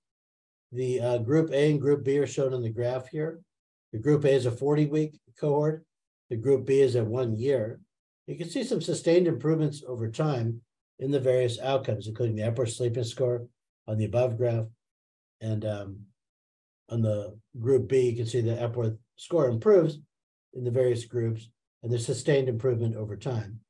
The 0.74 1.00
uh, 1.00 1.18
group 1.18 1.50
A 1.52 1.70
and 1.70 1.80
group 1.80 2.04
B 2.04 2.18
are 2.18 2.26
shown 2.26 2.52
on 2.52 2.60
the 2.60 2.68
graph 2.68 3.08
here. 3.08 3.38
The 3.92 4.00
group 4.00 4.24
A 4.24 4.32
is 4.32 4.44
a 4.44 4.50
40 4.50 4.86
week 4.86 5.20
cohort. 5.40 5.84
The 6.30 6.36
group 6.36 6.66
B 6.66 6.80
is 6.80 6.96
at 6.96 7.06
one 7.06 7.36
year. 7.36 7.78
You 8.26 8.36
can 8.36 8.50
see 8.50 8.64
some 8.64 8.80
sustained 8.80 9.28
improvements 9.28 9.84
over 9.86 10.10
time 10.10 10.62
in 10.98 11.12
the 11.12 11.20
various 11.20 11.60
outcomes, 11.60 12.08
including 12.08 12.34
the 12.34 12.42
Epworth 12.42 12.72
Sleepiness 12.72 13.10
Score 13.10 13.46
on 13.86 13.98
the 13.98 14.06
above 14.06 14.36
graph. 14.36 14.66
And 15.40 15.64
um, 15.64 16.00
on 16.88 17.02
the 17.02 17.38
group 17.60 17.88
B, 17.88 18.10
you 18.10 18.16
can 18.16 18.26
see 18.26 18.40
the 18.40 18.60
Epworth 18.60 18.96
score 19.16 19.48
improves 19.48 19.98
in 20.54 20.64
the 20.64 20.72
various 20.72 21.04
groups 21.04 21.48
and 21.84 21.92
there's 21.92 22.06
sustained 22.06 22.48
improvement 22.48 22.96
over 22.96 23.16
time. 23.16 23.60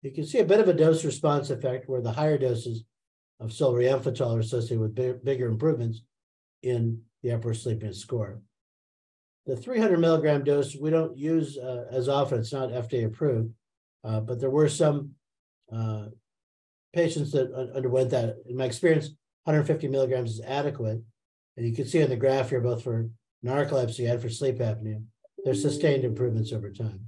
You 0.00 0.12
can 0.12 0.24
see 0.24 0.38
a 0.38 0.44
bit 0.44 0.60
of 0.60 0.68
a 0.68 0.72
dose 0.72 1.04
response 1.04 1.50
effect 1.50 1.88
where 1.88 2.00
the 2.00 2.12
higher 2.12 2.38
doses 2.38 2.84
of 3.40 3.50
solriamfetol 3.50 4.36
are 4.36 4.40
associated 4.40 4.78
with 4.78 4.94
big, 4.94 5.22
bigger 5.22 5.48
improvements 5.48 6.02
in 6.66 7.02
the 7.22 7.30
Epworth 7.30 7.58
sleepiness 7.58 8.00
score. 8.00 8.40
The 9.46 9.56
300 9.56 9.98
milligram 9.98 10.42
dose 10.42 10.74
we 10.74 10.90
don't 10.90 11.16
use 11.16 11.56
uh, 11.56 11.84
as 11.90 12.08
often, 12.08 12.40
it's 12.40 12.52
not 12.52 12.70
FDA 12.70 13.06
approved, 13.06 13.52
uh, 14.02 14.20
but 14.20 14.40
there 14.40 14.50
were 14.50 14.68
some 14.68 15.12
uh, 15.72 16.06
patients 16.92 17.30
that 17.32 17.52
underwent 17.74 18.10
that. 18.10 18.36
In 18.48 18.56
my 18.56 18.64
experience, 18.64 19.10
150 19.44 19.86
milligrams 19.88 20.32
is 20.32 20.40
adequate. 20.40 21.00
And 21.56 21.66
you 21.66 21.72
can 21.72 21.86
see 21.86 22.02
on 22.02 22.10
the 22.10 22.16
graph 22.16 22.50
here, 22.50 22.60
both 22.60 22.82
for 22.82 23.08
narcolepsy 23.44 24.10
and 24.10 24.20
for 24.20 24.28
sleep 24.28 24.56
apnea, 24.56 25.02
there's 25.44 25.62
sustained 25.62 26.04
improvements 26.04 26.52
over 26.52 26.70
time. 26.70 27.06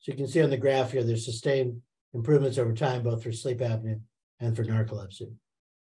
So 0.00 0.12
you 0.12 0.18
can 0.18 0.28
see 0.28 0.42
on 0.42 0.50
the 0.50 0.56
graph 0.56 0.92
here, 0.92 1.02
there's 1.02 1.24
sustained 1.24 1.80
improvements 2.12 2.58
over 2.58 2.74
time, 2.74 3.02
both 3.02 3.22
for 3.22 3.32
sleep 3.32 3.58
apnea 3.58 4.00
and 4.40 4.54
for 4.54 4.64
narcolepsy. 4.64 5.32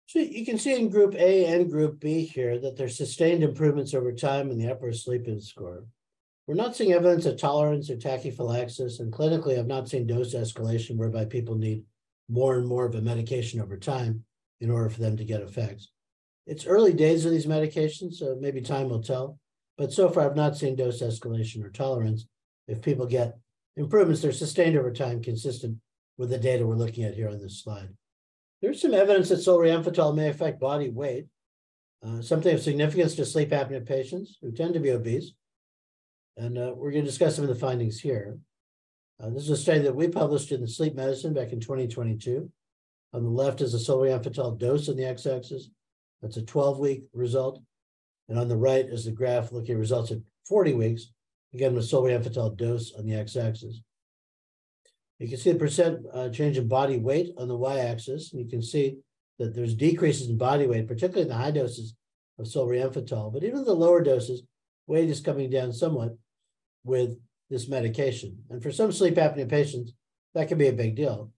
So 0.07 0.19
you 0.19 0.45
can 0.45 0.59
see 0.59 0.75
in 0.75 0.89
group 0.89 1.15
A 1.15 1.45
and 1.45 1.69
group 1.69 1.99
B 1.99 2.25
here 2.25 2.59
that 2.59 2.77
there's 2.77 2.95
sustained 2.95 3.43
improvements 3.43 3.93
over 3.93 4.11
time 4.11 4.51
in 4.51 4.57
the 4.57 4.67
Epworth 4.67 4.97
sleepiness 4.97 5.47
score. 5.47 5.85
We're 6.47 6.53
not 6.53 6.75
seeing 6.75 6.93
evidence 6.93 7.25
of 7.25 7.37
tolerance 7.37 7.89
or 7.89 7.95
tachyphylaxis, 7.95 8.99
and 8.99 9.11
clinically, 9.11 9.57
I've 9.57 9.65
not 9.65 9.89
seen 9.89 10.05
dose 10.05 10.35
escalation 10.35 10.95
whereby 10.95 11.25
people 11.25 11.55
need 11.55 11.85
more 12.29 12.55
and 12.57 12.67
more 12.67 12.85
of 12.85 12.93
a 12.93 13.01
medication 13.01 13.59
over 13.59 13.77
time 13.77 14.23
in 14.61 14.69
order 14.69 14.89
for 14.89 15.01
them 15.01 15.17
to 15.17 15.25
get 15.25 15.41
effects. 15.41 15.89
It's 16.45 16.67
early 16.67 16.93
days 16.93 17.25
of 17.25 17.31
these 17.31 17.47
medications, 17.47 18.15
so 18.15 18.37
maybe 18.39 18.61
time 18.61 18.89
will 18.89 19.01
tell. 19.01 19.39
But 19.75 19.91
so 19.91 20.07
far, 20.09 20.29
I've 20.29 20.35
not 20.35 20.55
seen 20.55 20.75
dose 20.75 21.01
escalation 21.01 21.63
or 21.63 21.71
tolerance. 21.71 22.27
If 22.67 22.83
people 22.83 23.07
get 23.07 23.37
improvements 23.75 24.21
they're 24.21 24.31
sustained 24.31 24.77
over 24.77 24.91
time, 24.91 25.23
consistent 25.23 25.79
with 26.17 26.29
the 26.29 26.37
data 26.37 26.65
we're 26.65 26.75
looking 26.75 27.03
at 27.03 27.15
here 27.15 27.29
on 27.29 27.39
this 27.39 27.63
slide. 27.63 27.89
There's 28.65 28.81
some 28.81 28.95
evidence 28.95 29.29
that 29.29 29.37
solriamfetol 29.37 30.15
may 30.15 30.27
affect 30.27 30.59
body 30.59 30.89
weight, 30.89 31.27
uh, 32.03 32.23
something 32.23 32.51
of 32.51 32.63
significance 32.63 33.13
to 33.13 33.23
sleep 33.23 33.51
apnea 33.51 33.85
patients 33.85 34.39
who 34.41 34.51
tend 34.51 34.73
to 34.73 34.79
be 34.79 34.89
obese. 34.89 35.33
And 36.35 36.57
uh, 36.57 36.73
we're 36.75 36.89
going 36.89 37.03
to 37.03 37.11
discuss 37.11 37.35
some 37.35 37.43
of 37.43 37.49
the 37.49 37.63
findings 37.63 37.99
here. 37.99 38.39
Uh, 39.21 39.29
this 39.29 39.43
is 39.43 39.51
a 39.51 39.57
study 39.57 39.81
that 39.81 39.95
we 39.95 40.07
published 40.07 40.51
in 40.51 40.67
Sleep 40.67 40.95
Medicine 40.95 41.31
back 41.31 41.53
in 41.53 41.59
2022. 41.59 42.51
On 43.13 43.23
the 43.23 43.29
left 43.29 43.61
is 43.61 43.75
a 43.75 43.77
solriamfetol 43.77 44.57
dose 44.57 44.89
on 44.89 44.95
the 44.95 45.05
x-axis. 45.05 45.69
That's 46.23 46.37
a 46.37 46.41
12-week 46.41 47.03
result. 47.13 47.61
And 48.29 48.39
on 48.39 48.47
the 48.47 48.57
right 48.57 48.87
is 48.87 49.05
the 49.05 49.11
graph 49.11 49.51
looking 49.51 49.75
at 49.75 49.79
results 49.79 50.09
at 50.09 50.17
40 50.47 50.73
weeks 50.73 51.11
again 51.53 51.75
with 51.75 51.85
solriamfetol 51.85 52.57
dose 52.57 52.95
on 52.97 53.05
the 53.05 53.13
x-axis. 53.13 53.83
You 55.19 55.27
can 55.27 55.37
see 55.37 55.51
the 55.51 55.59
percent 55.59 55.99
uh, 56.13 56.29
change 56.29 56.57
in 56.57 56.67
body 56.67 56.97
weight 56.97 57.33
on 57.37 57.47
the 57.47 57.55
y-axis, 57.55 58.33
and 58.33 58.41
you 58.41 58.49
can 58.49 58.61
see 58.61 58.97
that 59.39 59.55
there's 59.55 59.75
decreases 59.75 60.29
in 60.29 60.37
body 60.37 60.67
weight, 60.67 60.87
particularly 60.87 61.23
in 61.23 61.29
the 61.29 61.35
high 61.35 61.51
doses 61.51 61.95
of 62.37 62.45
solriamfetol. 62.45 63.33
But 63.33 63.43
even 63.43 63.63
the 63.63 63.73
lower 63.73 64.01
doses, 64.01 64.43
weight 64.87 65.09
is 65.09 65.21
coming 65.21 65.49
down 65.49 65.71
somewhat 65.71 66.17
with 66.83 67.17
this 67.49 67.67
medication. 67.67 68.37
And 68.49 68.61
for 68.61 68.71
some 68.71 68.91
sleep 68.91 69.15
apnea 69.15 69.49
patients, 69.49 69.93
that 70.33 70.47
can 70.47 70.57
be 70.57 70.67
a 70.67 70.73
big 70.73 70.95
deal. 70.95 71.31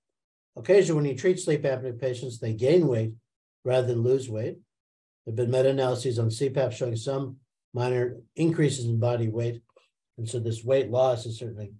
Occasionally, 0.55 1.01
when 1.01 1.11
you 1.11 1.17
treat 1.17 1.39
sleep 1.39 1.63
apnea 1.63 1.99
patients, 1.99 2.39
they 2.39 2.53
gain 2.53 2.87
weight 2.87 3.13
rather 3.63 3.87
than 3.87 4.01
lose 4.01 4.29
weight. 4.29 4.57
There 5.25 5.31
have 5.31 5.35
been 5.35 5.51
meta-analyses 5.51 6.17
on 6.17 6.29
CPAP 6.29 6.71
showing 6.71 6.95
some 6.95 7.37
minor 7.73 8.17
increases 8.35 8.85
in 8.85 8.99
body 8.99 9.27
weight 9.27 9.61
and 10.17 10.27
so 10.27 10.39
this 10.39 10.63
weight 10.63 10.89
loss 10.89 11.25
is 11.25 11.37
certainly 11.37 11.71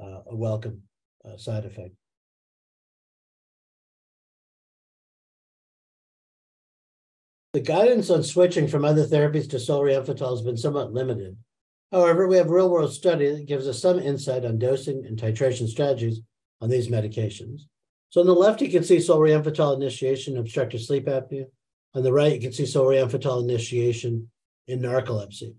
uh, 0.00 0.20
a 0.30 0.36
welcome 0.36 0.82
Uh, 1.26 1.36
side 1.36 1.64
effect. 1.64 1.92
The 7.52 7.60
guidance 7.60 8.10
on 8.10 8.22
switching 8.22 8.68
from 8.68 8.84
other 8.84 9.04
therapies 9.04 9.48
to 9.50 9.56
solriamfetol 9.56 10.30
has 10.30 10.42
been 10.42 10.56
somewhat 10.56 10.92
limited. 10.92 11.36
However, 11.90 12.28
we 12.28 12.36
have 12.36 12.50
real 12.50 12.70
world 12.70 12.92
study 12.92 13.30
that 13.30 13.46
gives 13.46 13.66
us 13.66 13.80
some 13.80 13.98
insight 13.98 14.44
on 14.44 14.58
dosing 14.58 15.04
and 15.06 15.18
titration 15.18 15.66
strategies 15.66 16.20
on 16.60 16.68
these 16.68 16.88
medications. 16.88 17.62
So 18.10 18.20
on 18.20 18.26
the 18.26 18.34
left, 18.34 18.60
you 18.60 18.70
can 18.70 18.84
see 18.84 18.98
solriamfetol 18.98 19.76
initiation 19.76 20.34
in 20.34 20.40
obstructive 20.40 20.82
sleep 20.82 21.06
apnea. 21.06 21.46
On 21.94 22.02
the 22.02 22.12
right, 22.12 22.34
you 22.34 22.40
can 22.40 22.52
see 22.52 22.64
solriamfetol 22.64 23.42
initiation 23.42 24.30
in 24.68 24.80
narcolepsy. 24.80 25.54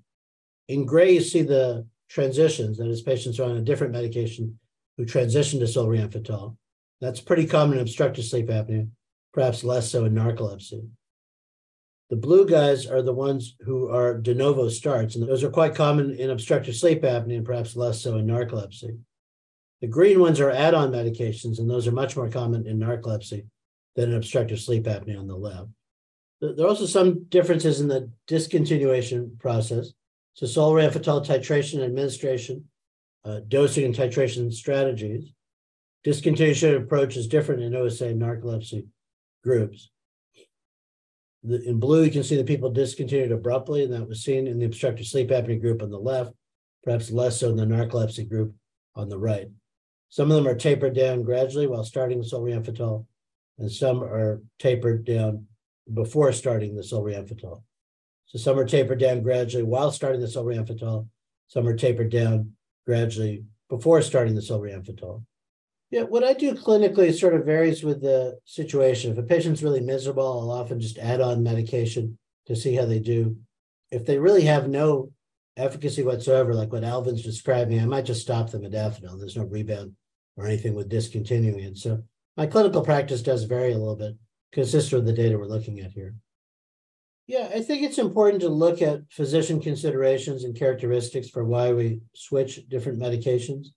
In 0.68 0.86
gray, 0.86 1.14
you 1.14 1.22
see 1.22 1.42
the 1.42 1.88
transitions, 2.10 2.78
that 2.78 2.88
is, 2.88 3.02
patients 3.02 3.40
are 3.40 3.50
on 3.50 3.58
a 3.58 3.62
different 3.62 3.94
medication 3.94 4.60
who 4.98 5.06
transition 5.06 5.60
to 5.60 5.66
solriamfetol. 5.66 6.56
That's 7.00 7.22
pretty 7.22 7.46
common 7.46 7.78
in 7.78 7.82
obstructive 7.82 8.26
sleep 8.26 8.48
apnea, 8.48 8.90
perhaps 9.34 9.64
less 9.64 9.92
so 9.92 10.06
in 10.06 10.14
narcolepsy. 10.14 10.88
The 12.10 12.16
blue 12.16 12.48
guys 12.48 12.88
are 12.88 13.02
the 13.02 13.14
ones 13.14 13.56
who 13.60 13.90
are 13.90 14.18
de 14.18 14.34
novo 14.34 14.70
starts, 14.70 15.16
and 15.16 15.28
those 15.28 15.44
are 15.44 15.50
quite 15.50 15.76
common 15.76 16.14
in 16.14 16.30
obstructive 16.30 16.76
sleep 16.76 17.02
apnea 17.02 17.38
and 17.38 17.46
perhaps 17.46 17.76
less 17.76 18.02
so 18.02 18.18
in 18.18 18.26
narcolepsy. 18.26 18.98
The 19.82 19.88
green 19.88 20.20
ones 20.20 20.40
are 20.40 20.50
add 20.50 20.74
on 20.74 20.92
medications, 20.92 21.60
and 21.60 21.70
those 21.70 21.86
are 21.86 21.92
much 21.92 22.16
more 22.16 22.30
common 22.30 22.66
in 22.66 22.80
narcolepsy 22.80 23.46
than 23.96 24.12
in 24.12 24.16
obstructive 24.16 24.60
sleep 24.60 24.86
apnea 24.86 25.20
on 25.20 25.28
the 25.28 25.36
left. 25.36 25.68
There 26.40 26.66
are 26.66 26.70
also 26.70 26.86
some 26.86 27.26
differences 27.26 27.82
in 27.82 27.88
the 27.88 28.10
discontinuation 28.28 29.38
process. 29.40 29.92
So 30.34 30.46
solriamfetol 30.46 31.26
titration 31.26 31.84
administration, 31.84 32.66
uh, 33.26 33.40
dosing 33.48 33.86
and 33.86 33.96
titration 33.96 34.52
strategies 34.54 35.34
discontinuation 36.08 36.78
approach 36.78 37.18
is 37.18 37.28
different 37.28 37.62
in 37.62 37.76
OSA 37.76 38.14
narcolepsy 38.14 38.88
groups. 39.44 39.90
The, 41.44 41.62
in 41.64 41.80
blue, 41.80 42.04
you 42.04 42.12
can 42.12 42.24
see 42.24 42.38
the 42.38 42.46
people 42.46 42.70
discontinued 42.72 43.32
abruptly, 43.32 43.84
and 43.84 43.94
that 43.94 44.08
was 44.08 44.24
seen 44.24 44.48
in 44.48 44.58
the 44.58 44.66
obstructive 44.66 45.06
sleep 45.06 45.30
apnea 45.30 45.60
group 45.60 45.82
on 45.82 45.90
the 45.90 46.00
left, 46.00 46.34
perhaps 46.84 47.12
less 47.12 47.40
so 47.40 47.50
in 47.50 47.58
the 47.58 47.66
narcolepsy 47.66 48.28
group 48.28 48.54
on 48.96 49.10
the 49.10 49.18
right. 49.18 49.50
Some 50.10 50.32
of 50.32 50.38
them 50.38 50.48
are 50.48 50.56
tapered 50.56 50.96
down 50.96 51.24
gradually 51.24 51.68
while 51.68 51.84
starting 51.84 52.20
the 52.20 52.26
solriamfetol, 52.26 53.06
and 53.60 53.72
some 53.72 54.02
are 54.02 54.42
tapered 54.60 55.06
down 55.06 55.46
before 55.94 56.32
starting 56.32 56.76
the 56.76 56.82
solriamfetol. 56.82 57.62
So 58.28 58.40
some 58.40 58.58
are 58.58 58.66
tapered 58.66 59.00
down 59.00 59.24
gradually 59.24 59.64
while 59.64 59.92
starting 59.92 60.22
the 60.22 60.28
solriamfetol, 60.28 61.08
some 61.48 61.68
are 61.68 61.76
tapered 61.76 62.12
down 62.12 62.54
gradually 62.88 63.44
before 63.70 64.02
starting 64.02 64.34
the 64.34 64.42
solriamfetol. 64.42 65.24
Yeah, 65.92 66.04
what 66.04 66.24
I 66.24 66.34
do 66.34 66.54
clinically 66.54 67.14
sort 67.14 67.36
of 67.36 67.46
varies 67.46 67.84
with 67.84 68.02
the 68.02 68.40
situation. 68.46 69.12
If 69.12 69.18
a 69.18 69.24
patient's 69.24 69.62
really 69.62 69.82
miserable, 69.82 70.26
I'll 70.26 70.52
often 70.52 70.80
just 70.80 70.98
add 70.98 71.22
on 71.22 71.44
medication 71.44 72.18
to 72.48 72.56
see 72.56 72.76
how 72.76 72.86
they 72.86 73.00
do. 73.00 73.38
If 73.92 74.06
they 74.06 74.18
really 74.18 74.44
have 74.44 74.68
no 74.68 75.12
efficacy 75.56 76.04
whatsoever, 76.04 76.54
like 76.54 76.72
what 76.72 76.84
Alvin's 76.84 77.24
describing, 77.24 77.80
I 77.80 77.86
might 77.86 78.06
just 78.06 78.22
stop 78.22 78.50
the 78.50 78.60
modafinil. 78.60 79.20
There's 79.20 79.38
no 79.38 79.44
rebound 79.44 79.94
or 80.36 80.48
anything 80.48 80.74
with 80.74 80.90
discontinuing 80.90 81.60
it. 81.60 81.78
So 81.78 82.04
my 82.36 82.48
clinical 82.48 82.82
practice 82.84 83.22
does 83.22 83.44
vary 83.44 83.74
a 83.74 83.78
little 83.78 83.96
bit, 83.96 84.16
consistent 84.52 85.04
with 85.04 85.16
the 85.16 85.22
data 85.22 85.38
we're 85.38 85.46
looking 85.46 85.80
at 85.80 85.92
here. 85.92 86.16
Yeah, 87.28 87.50
I 87.54 87.62
think 87.62 87.84
it's 87.84 87.98
important 87.98 88.42
to 88.42 88.50
look 88.50 88.82
at 88.82 89.02
physician 89.12 89.60
considerations 89.60 90.46
and 90.46 90.58
characteristics 90.58 91.30
for 91.30 91.44
why 91.44 91.74
we 91.74 92.00
switch 92.14 92.68
different 92.70 93.00
medications. 93.00 93.68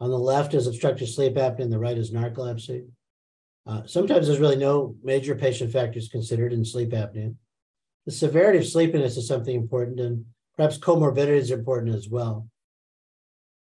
On 0.00 0.10
the 0.10 0.18
left 0.18 0.52
is 0.52 0.66
obstructive 0.66 1.08
sleep 1.08 1.34
apnea, 1.34 1.60
and 1.60 1.72
the 1.72 1.78
right 1.78 1.96
is 1.96 2.12
narcolepsy. 2.12 2.86
Uh, 3.66 3.86
sometimes 3.86 4.26
there's 4.26 4.38
really 4.38 4.56
no 4.56 4.96
major 5.02 5.34
patient 5.34 5.72
factors 5.72 6.10
considered 6.10 6.52
in 6.52 6.62
sleep 6.62 6.90
apnea. 6.90 7.34
The 8.04 8.12
severity 8.12 8.58
of 8.58 8.66
sleepiness 8.66 9.16
is 9.16 9.26
something 9.26 9.56
important, 9.56 9.98
and 9.98 10.26
perhaps 10.54 10.76
comorbidities 10.76 11.50
are 11.50 11.58
important 11.58 11.94
as 11.94 12.10
well. 12.10 12.48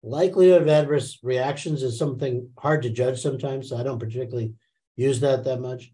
Likelihood 0.01 0.63
of 0.63 0.67
adverse 0.67 1.20
reactions 1.22 1.84
is 1.84 2.00
something 2.00 2.50
hard 2.58 2.82
to 2.82 2.89
judge 2.89 3.22
sometimes, 3.22 3.70
so 3.70 3.77
I 3.77 3.84
don't 3.84 4.00
particularly 4.00 4.53
use 4.96 5.20
that 5.20 5.43
that 5.43 5.62
much. 5.62 5.91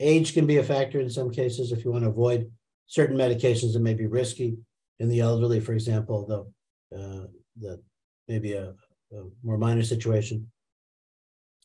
Age 0.00 0.34
can 0.34 0.46
be 0.46 0.58
a 0.58 0.64
factor 0.64 1.00
in 1.00 1.10
some 1.10 1.30
cases 1.30 1.72
if 1.72 1.84
you 1.84 1.92
want 1.92 2.04
to 2.04 2.10
avoid 2.10 2.50
certain 2.86 3.16
medications 3.16 3.72
that 3.72 3.80
may 3.80 3.94
be 3.94 4.06
risky 4.06 4.56
in 4.98 5.08
the 5.08 5.20
elderly, 5.20 5.60
for 5.60 5.72
example, 5.72 6.26
though 6.26 6.48
that 7.60 7.80
may 8.28 8.38
be 8.38 8.52
a, 8.52 8.70
a, 9.12 9.22
more 9.42 9.58
minor 9.58 9.82
situation. 9.82 10.50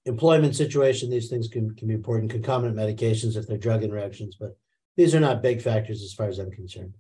Employment 0.06 0.56
situation, 0.56 1.10
these 1.10 1.30
things 1.30 1.48
can, 1.48 1.76
can 1.76 1.88
be 1.88 1.94
important. 1.94 2.32
Concomitant 2.32 2.78
medications 2.78 3.36
if 3.36 3.48
they're 3.48 3.58
drug 3.58 3.84
interactions, 3.84 4.38
but 4.40 4.58
these 4.96 5.14
are 5.14 5.20
not 5.20 5.42
big 5.44 5.62
factors 5.62 6.02
as 6.02 6.14
far 6.14 6.28
as 6.28 6.40
I'm 6.40 6.52
concerned. 6.52 6.94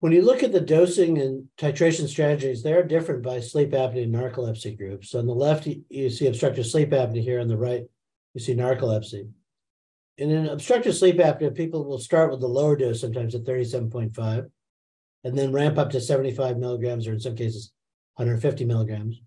When 0.00 0.12
you 0.12 0.22
look 0.22 0.42
at 0.42 0.52
the 0.52 0.60
dosing 0.60 1.18
and 1.18 1.46
titration 1.56 2.08
strategies, 2.08 2.62
they 2.62 2.72
are 2.72 2.82
different 2.82 3.22
by 3.22 3.38
sleep 3.38 3.70
apnea 3.70 4.02
and 4.02 4.14
narcolepsy 4.14 4.76
groups. 4.76 5.10
So 5.10 5.20
on 5.20 5.26
the 5.26 5.32
left, 5.32 5.68
you 5.88 6.10
see 6.10 6.26
obstructive 6.26 6.66
sleep 6.66 6.90
apnea 6.90 7.22
here. 7.22 7.40
On 7.40 7.46
the 7.46 7.56
right, 7.56 7.84
you 8.34 8.40
see 8.40 8.54
narcolepsy 8.54 9.28
in 10.18 10.30
an 10.30 10.48
obstructive 10.48 10.94
sleep 10.94 11.16
apnea, 11.16 11.54
people 11.54 11.84
will 11.84 11.98
start 11.98 12.30
with 12.30 12.40
the 12.40 12.48
lower 12.48 12.76
dose, 12.76 13.00
sometimes 13.00 13.34
at 13.34 13.44
37.5, 13.44 14.50
and 15.24 15.38
then 15.38 15.52
ramp 15.52 15.78
up 15.78 15.90
to 15.90 16.00
75 16.00 16.58
milligrams, 16.58 17.06
or 17.06 17.12
in 17.12 17.20
some 17.20 17.36
cases, 17.36 17.72
150 18.16 18.64
milligrams. 18.64 19.20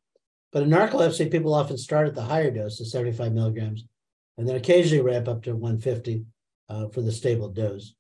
But 0.51 0.63
in 0.63 0.69
narcolepsy, 0.69 1.31
people 1.31 1.53
often 1.53 1.77
start 1.77 2.07
at 2.07 2.15
the 2.15 2.21
higher 2.21 2.51
dose, 2.51 2.77
the 2.77 2.85
75 2.85 3.33
milligrams, 3.33 3.83
and 4.37 4.47
then 4.47 4.55
occasionally 4.55 5.03
ramp 5.03 5.27
up 5.27 5.43
to 5.43 5.53
150 5.53 6.25
uh, 6.69 6.87
for 6.89 7.01
the 7.01 7.11
stable 7.11 7.49
dose. 7.49 7.93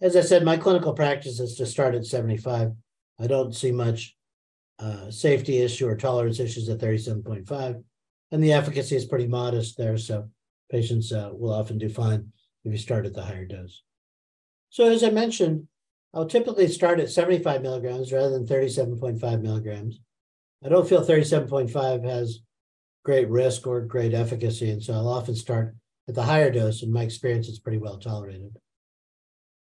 As 0.00 0.16
I 0.16 0.20
said, 0.20 0.44
my 0.44 0.56
clinical 0.56 0.94
practice 0.94 1.38
is 1.38 1.54
to 1.56 1.66
start 1.66 1.94
at 1.94 2.04
75. 2.04 2.72
I 3.20 3.26
don't 3.26 3.54
see 3.54 3.70
much 3.70 4.16
uh, 4.78 5.10
safety 5.10 5.58
issue 5.58 5.86
or 5.86 5.96
tolerance 5.96 6.40
issues 6.40 6.68
at 6.68 6.78
37.5, 6.78 7.84
and 8.32 8.42
the 8.42 8.52
efficacy 8.52 8.96
is 8.96 9.04
pretty 9.04 9.28
modest 9.28 9.76
there. 9.78 9.96
So 9.96 10.28
patients 10.72 11.12
uh, 11.12 11.30
will 11.32 11.52
often 11.52 11.78
do 11.78 11.88
fine 11.88 12.32
if 12.64 12.72
you 12.72 12.78
start 12.78 13.06
at 13.06 13.14
the 13.14 13.22
higher 13.22 13.44
dose. 13.44 13.82
So 14.70 14.90
as 14.90 15.04
I 15.04 15.10
mentioned, 15.10 15.68
I'll 16.14 16.26
typically 16.26 16.66
start 16.68 16.98
at 16.98 17.10
75 17.10 17.62
milligrams 17.62 18.12
rather 18.12 18.30
than 18.30 18.46
37.5 18.46 19.42
milligrams. 19.42 20.00
I 20.64 20.68
don't 20.68 20.88
feel 20.88 21.04
37.5 21.04 22.04
has 22.04 22.40
great 23.04 23.28
risk 23.28 23.66
or 23.66 23.82
great 23.82 24.14
efficacy, 24.14 24.70
and 24.70 24.82
so 24.82 24.94
I'll 24.94 25.08
often 25.08 25.34
start 25.34 25.74
at 26.08 26.14
the 26.14 26.22
higher 26.22 26.50
dose. 26.50 26.82
In 26.82 26.92
my 26.92 27.02
experience, 27.02 27.48
it's 27.48 27.58
pretty 27.58 27.78
well 27.78 27.98
tolerated. 27.98 28.56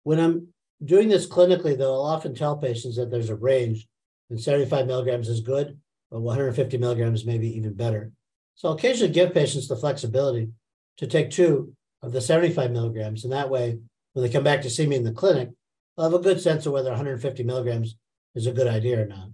When 0.04 0.20
I'm 0.20 0.48
doing 0.84 1.10
this 1.10 1.28
clinically, 1.28 1.78
though, 1.78 1.94
I'll 1.94 2.16
often 2.16 2.36
tell 2.36 2.58
patients 2.58 2.98
that 2.98 3.10
there's 3.10 3.30
a 3.30 3.36
range, 3.36 3.88
and 4.30 4.39
75 4.39 4.88
milligrams 4.88 5.30
is 5.30 5.42
good, 5.42 5.78
but 6.12 6.22
150 6.22 6.78
milligrams 6.78 7.26
may 7.26 7.38
be 7.38 7.56
even 7.58 7.74
better. 7.74 8.12
So 8.56 8.68
I'll 8.68 8.76
occasionally 8.76 9.13
give 9.13 9.34
patients 9.34 9.68
the 9.68 9.76
flexibility 9.76 10.50
to 10.97 11.08
take 11.08 11.29
two 11.29 11.73
of 12.01 12.12
the 12.12 12.21
75 12.21 12.71
milligrams. 12.71 13.23
And 13.23 13.34
that 13.34 13.49
way, 13.49 13.77
when 14.13 14.23
they 14.23 14.32
come 14.32 14.43
back 14.43 14.62
to 14.62 14.69
see 14.69 14.86
me 14.86 14.95
in 14.95 15.03
the 15.03 15.12
clinic, 15.12 15.49
I'll 15.97 16.06
have 16.06 16.13
a 16.13 16.19
good 16.19 16.41
sense 16.41 16.65
of 16.65 16.73
whether 16.73 16.89
150 16.89 17.43
milligrams 17.43 17.95
is 18.36 18.47
a 18.47 18.51
good 18.51 18.67
idea 18.67 19.01
or 19.01 19.06
not. 19.06 19.29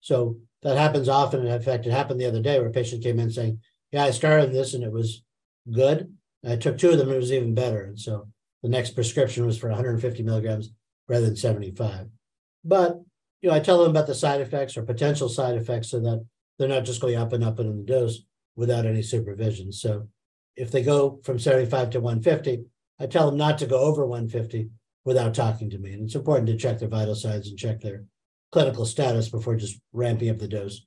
So 0.00 0.38
that 0.62 0.76
happens 0.76 1.08
often. 1.08 1.46
In 1.46 1.62
fact, 1.62 1.86
it 1.86 1.92
happened 1.92 2.20
the 2.20 2.26
other 2.26 2.42
day 2.42 2.58
where 2.58 2.68
a 2.68 2.72
patient 2.72 3.02
came 3.02 3.18
in 3.18 3.30
saying, 3.30 3.60
Yeah, 3.90 4.04
I 4.04 4.10
started 4.10 4.52
this 4.52 4.74
and 4.74 4.84
it 4.84 4.92
was 4.92 5.22
good. 5.70 6.12
I 6.46 6.56
took 6.56 6.76
two 6.76 6.90
of 6.90 6.98
them, 6.98 7.08
and 7.08 7.16
it 7.16 7.20
was 7.20 7.32
even 7.32 7.54
better. 7.54 7.84
And 7.84 7.98
so 7.98 8.28
the 8.62 8.68
next 8.68 8.90
prescription 8.90 9.46
was 9.46 9.56
for 9.56 9.68
150 9.68 10.22
milligrams 10.22 10.70
rather 11.08 11.24
than 11.24 11.36
75. 11.36 12.08
But 12.64 13.00
you 13.40 13.50
know, 13.50 13.56
I 13.56 13.60
tell 13.60 13.82
them 13.82 13.90
about 13.90 14.06
the 14.06 14.14
side 14.14 14.40
effects 14.40 14.76
or 14.76 14.82
potential 14.82 15.28
side 15.28 15.56
effects 15.56 15.90
so 15.90 16.00
that 16.00 16.24
they're 16.58 16.68
not 16.68 16.84
just 16.84 17.00
going 17.00 17.16
up 17.16 17.32
and 17.32 17.44
up 17.44 17.58
and 17.58 17.68
in 17.68 17.76
the 17.78 17.84
dose 17.84 18.20
without 18.56 18.86
any 18.86 19.02
supervision. 19.02 19.72
So 19.72 20.08
if 20.56 20.70
they 20.70 20.82
go 20.82 21.20
from 21.24 21.38
75 21.38 21.90
to 21.90 22.00
150, 22.00 22.64
I 23.00 23.06
tell 23.06 23.28
them 23.28 23.38
not 23.38 23.58
to 23.58 23.66
go 23.66 23.78
over 23.78 24.06
150 24.06 24.70
without 25.04 25.34
talking 25.34 25.70
to 25.70 25.78
me. 25.78 25.92
And 25.92 26.04
it's 26.04 26.14
important 26.14 26.46
to 26.48 26.56
check 26.56 26.78
their 26.78 26.88
vital 26.88 27.14
signs 27.14 27.48
and 27.48 27.58
check 27.58 27.80
their 27.80 28.04
clinical 28.52 28.86
status 28.86 29.28
before 29.28 29.56
just 29.56 29.80
ramping 29.92 30.30
up 30.30 30.38
the 30.38 30.48
dose 30.48 30.86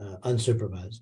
uh, 0.00 0.16
unsupervised. 0.24 0.98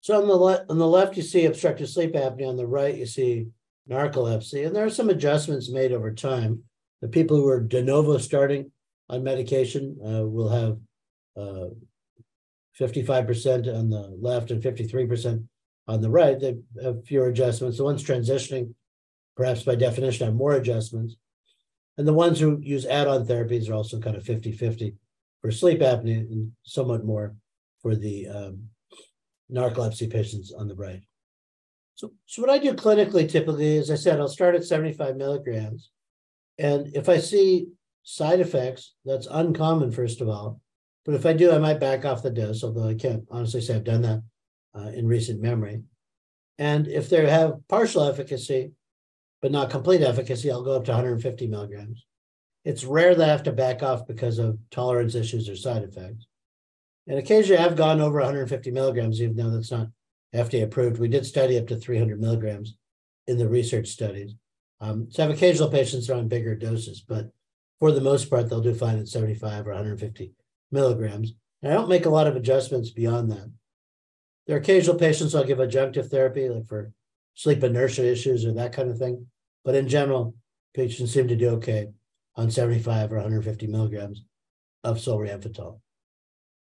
So 0.00 0.20
on 0.20 0.28
the 0.28 0.36
left, 0.36 0.70
on 0.70 0.78
the 0.78 0.86
left, 0.86 1.16
you 1.16 1.22
see 1.22 1.44
obstructive 1.44 1.88
sleep 1.88 2.12
apnea. 2.14 2.48
On 2.48 2.56
the 2.56 2.66
right, 2.66 2.96
you 2.96 3.04
see 3.04 3.48
narcolepsy, 3.90 4.64
and 4.64 4.74
there 4.74 4.86
are 4.86 4.90
some 4.90 5.10
adjustments 5.10 5.70
made 5.70 5.92
over 5.92 6.12
time. 6.12 6.62
The 7.02 7.08
people 7.08 7.36
who 7.36 7.48
are 7.48 7.60
de 7.60 7.82
novo 7.82 8.18
starting 8.18 8.70
on 9.08 9.24
medication 9.24 9.98
uh, 10.04 10.24
will 10.24 10.48
have 10.48 10.78
uh, 11.36 11.70
55% 12.78 13.74
on 13.74 13.90
the 13.90 14.16
left 14.20 14.50
and 14.50 14.62
53% 14.62 15.44
on 15.88 16.02
the 16.02 16.10
right, 16.10 16.38
they 16.38 16.56
have 16.82 17.04
fewer 17.06 17.28
adjustments. 17.28 17.78
The 17.78 17.84
ones 17.84 18.04
transitioning, 18.04 18.74
perhaps 19.36 19.62
by 19.62 19.74
definition, 19.74 20.26
have 20.26 20.36
more 20.36 20.52
adjustments. 20.52 21.16
And 21.96 22.06
the 22.06 22.12
ones 22.12 22.38
who 22.38 22.60
use 22.62 22.86
add 22.86 23.08
on 23.08 23.26
therapies 23.26 23.68
are 23.68 23.74
also 23.74 23.98
kind 23.98 24.14
of 24.14 24.22
50 24.22 24.52
50 24.52 24.94
for 25.40 25.50
sleep 25.50 25.80
apnea 25.80 26.20
and 26.30 26.52
somewhat 26.62 27.04
more 27.04 27.34
for 27.80 27.96
the 27.96 28.28
um, 28.28 28.68
narcolepsy 29.50 30.12
patients 30.12 30.52
on 30.52 30.68
the 30.68 30.74
right. 30.74 31.02
So, 31.94 32.12
so, 32.26 32.42
what 32.42 32.50
I 32.50 32.58
do 32.58 32.74
clinically 32.74 33.28
typically, 33.28 33.78
as 33.78 33.90
I 33.90 33.96
said, 33.96 34.20
I'll 34.20 34.28
start 34.28 34.54
at 34.54 34.64
75 34.64 35.16
milligrams. 35.16 35.90
And 36.58 36.94
if 36.94 37.08
I 37.08 37.18
see 37.18 37.68
side 38.02 38.40
effects, 38.40 38.94
that's 39.04 39.26
uncommon, 39.30 39.90
first 39.90 40.20
of 40.20 40.28
all. 40.28 40.60
But 41.04 41.14
if 41.14 41.24
I 41.24 41.32
do, 41.32 41.50
I 41.50 41.58
might 41.58 41.80
back 41.80 42.04
off 42.04 42.22
the 42.22 42.30
dose, 42.30 42.62
although 42.62 42.88
I 42.88 42.94
can't 42.94 43.24
honestly 43.30 43.60
say 43.60 43.74
I've 43.74 43.84
done 43.84 44.02
that 44.02 44.22
uh, 44.78 44.88
in 44.88 45.06
recent 45.06 45.40
memory. 45.40 45.82
And 46.58 46.86
if 46.88 47.08
they 47.08 47.28
have 47.28 47.66
partial 47.68 48.04
efficacy, 48.04 48.72
but 49.40 49.52
not 49.52 49.70
complete 49.70 50.02
efficacy, 50.02 50.50
I'll 50.50 50.62
go 50.62 50.76
up 50.76 50.84
to 50.86 50.92
150 50.92 51.46
milligrams. 51.46 52.04
It's 52.64 52.84
rare 52.84 53.14
that 53.14 53.28
I 53.28 53.32
have 53.32 53.44
to 53.44 53.52
back 53.52 53.82
off 53.82 54.06
because 54.06 54.38
of 54.38 54.58
tolerance 54.70 55.14
issues 55.14 55.48
or 55.48 55.56
side 55.56 55.84
effects. 55.84 56.26
And 57.06 57.18
occasionally 57.18 57.62
I've 57.62 57.76
gone 57.76 58.00
over 58.00 58.18
150 58.18 58.70
milligrams, 58.70 59.22
even 59.22 59.36
though 59.36 59.50
that's 59.50 59.70
not 59.70 59.88
FDA 60.34 60.64
approved. 60.64 60.98
We 60.98 61.08
did 61.08 61.24
study 61.24 61.56
up 61.58 61.66
to 61.68 61.76
300 61.76 62.20
milligrams 62.20 62.76
in 63.26 63.38
the 63.38 63.48
research 63.48 63.88
studies. 63.88 64.34
Um, 64.80 65.08
so 65.10 65.22
I 65.22 65.26
have 65.26 65.34
occasional 65.34 65.70
patients 65.70 66.06
that 66.06 66.14
are 66.14 66.18
on 66.18 66.28
bigger 66.28 66.54
doses, 66.54 67.00
but 67.00 67.30
for 67.78 67.92
the 67.92 68.00
most 68.00 68.28
part, 68.28 68.48
they'll 68.48 68.60
do 68.60 68.74
fine 68.74 68.98
at 68.98 69.08
75 69.08 69.66
or 69.66 69.70
150 69.70 70.32
milligrams. 70.70 71.32
And 71.62 71.72
I 71.72 71.76
don't 71.76 71.88
make 71.88 72.06
a 72.06 72.10
lot 72.10 72.26
of 72.26 72.36
adjustments 72.36 72.90
beyond 72.90 73.30
that. 73.30 73.50
There 74.48 74.56
are 74.56 74.60
occasional 74.60 74.96
patients 74.96 75.34
I'll 75.34 75.44
give 75.44 75.58
adjunctive 75.58 76.10
therapy, 76.10 76.48
like 76.48 76.66
for 76.66 76.90
sleep 77.34 77.62
inertia 77.62 78.10
issues 78.10 78.46
or 78.46 78.52
that 78.54 78.72
kind 78.72 78.90
of 78.90 78.96
thing. 78.96 79.26
But 79.62 79.74
in 79.74 79.88
general, 79.88 80.34
patients 80.74 81.12
seem 81.12 81.28
to 81.28 81.36
do 81.36 81.50
okay 81.50 81.88
on 82.34 82.50
75 82.50 83.12
or 83.12 83.16
150 83.16 83.66
milligrams 83.66 84.24
of 84.84 84.96
solriamfetol. 84.96 85.80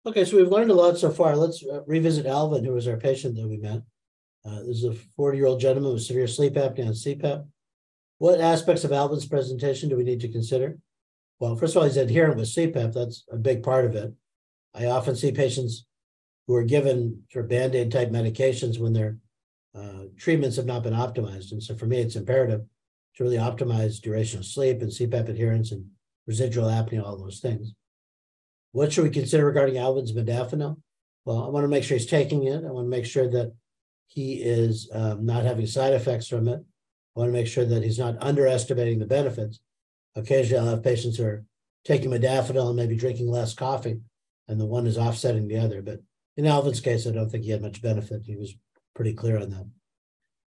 Okay, 0.04 0.26
so 0.26 0.36
we've 0.36 0.48
learned 0.48 0.70
a 0.70 0.74
lot 0.74 0.98
so 0.98 1.10
far. 1.10 1.34
Let's 1.36 1.64
uh, 1.64 1.80
revisit 1.86 2.26
Alvin, 2.26 2.64
who 2.64 2.74
was 2.74 2.86
our 2.86 2.98
patient 2.98 3.36
that 3.36 3.48
we 3.48 3.56
met. 3.56 3.80
Uh, 4.44 4.60
this 4.60 4.82
is 4.82 4.84
a 4.84 4.92
40 4.92 5.38
year 5.38 5.46
old 5.46 5.60
gentleman 5.60 5.94
with 5.94 6.02
severe 6.02 6.26
sleep 6.26 6.54
apnea 6.54 6.80
and 6.80 6.90
CPAP. 6.90 7.46
What 8.18 8.40
aspects 8.42 8.84
of 8.84 8.92
Alvin's 8.92 9.26
presentation 9.26 9.88
do 9.88 9.96
we 9.96 10.04
need 10.04 10.20
to 10.20 10.32
consider? 10.32 10.76
Well, 11.38 11.56
first 11.56 11.74
of 11.74 11.78
all, 11.78 11.88
he's 11.88 11.96
adherent 11.96 12.36
with 12.36 12.48
CPAP. 12.54 12.92
That's 12.92 13.24
a 13.32 13.36
big 13.36 13.62
part 13.62 13.86
of 13.86 13.94
it. 13.94 14.12
I 14.74 14.86
often 14.86 15.16
see 15.16 15.32
patients 15.32 15.86
who 16.50 16.56
are 16.56 16.64
given 16.64 17.22
sort 17.30 17.44
of 17.44 17.48
band 17.48 17.76
aid 17.76 17.92
type 17.92 18.10
medications 18.10 18.80
when 18.80 18.92
their 18.92 19.16
uh, 19.72 20.06
treatments 20.18 20.56
have 20.56 20.66
not 20.66 20.82
been 20.82 20.92
optimized. 20.92 21.52
And 21.52 21.62
so 21.62 21.76
for 21.76 21.86
me, 21.86 21.98
it's 22.00 22.16
imperative 22.16 22.62
to 23.14 23.22
really 23.22 23.36
optimize 23.36 24.00
duration 24.00 24.40
of 24.40 24.44
sleep 24.44 24.82
and 24.82 24.90
CPAP 24.90 25.28
adherence 25.28 25.70
and 25.70 25.86
residual 26.26 26.66
apnea, 26.66 27.04
all 27.04 27.16
those 27.16 27.38
things. 27.38 27.72
What 28.72 28.92
should 28.92 29.04
we 29.04 29.10
consider 29.10 29.46
regarding 29.46 29.78
Alvin's 29.78 30.12
modafinil? 30.12 30.76
Well, 31.24 31.44
I 31.44 31.50
want 31.50 31.62
to 31.62 31.68
make 31.68 31.84
sure 31.84 31.96
he's 31.96 32.06
taking 32.08 32.42
it. 32.48 32.64
I 32.64 32.72
want 32.72 32.86
to 32.86 32.96
make 32.96 33.06
sure 33.06 33.30
that 33.30 33.52
he 34.08 34.42
is 34.42 34.90
um, 34.92 35.24
not 35.24 35.44
having 35.44 35.66
side 35.66 35.92
effects 35.92 36.26
from 36.26 36.48
it. 36.48 36.58
I 36.58 37.20
want 37.20 37.28
to 37.28 37.32
make 37.32 37.46
sure 37.46 37.64
that 37.64 37.84
he's 37.84 38.00
not 38.00 38.20
underestimating 38.20 38.98
the 38.98 39.06
benefits. 39.06 39.60
Occasionally, 40.16 40.66
I'll 40.66 40.74
have 40.74 40.82
patients 40.82 41.18
who 41.18 41.26
are 41.26 41.44
taking 41.84 42.10
modafinil 42.10 42.66
and 42.66 42.76
maybe 42.76 42.96
drinking 42.96 43.28
less 43.28 43.54
coffee, 43.54 44.00
and 44.48 44.60
the 44.60 44.66
one 44.66 44.88
is 44.88 44.98
offsetting 44.98 45.46
the 45.46 45.58
other. 45.58 45.80
But 45.80 46.00
in 46.36 46.46
Alvin's 46.46 46.80
case, 46.80 47.06
I 47.06 47.10
don't 47.10 47.28
think 47.28 47.44
he 47.44 47.50
had 47.50 47.62
much 47.62 47.82
benefit. 47.82 48.22
He 48.24 48.36
was 48.36 48.54
pretty 48.94 49.12
clear 49.12 49.38
on 49.38 49.50
that. 49.50 49.66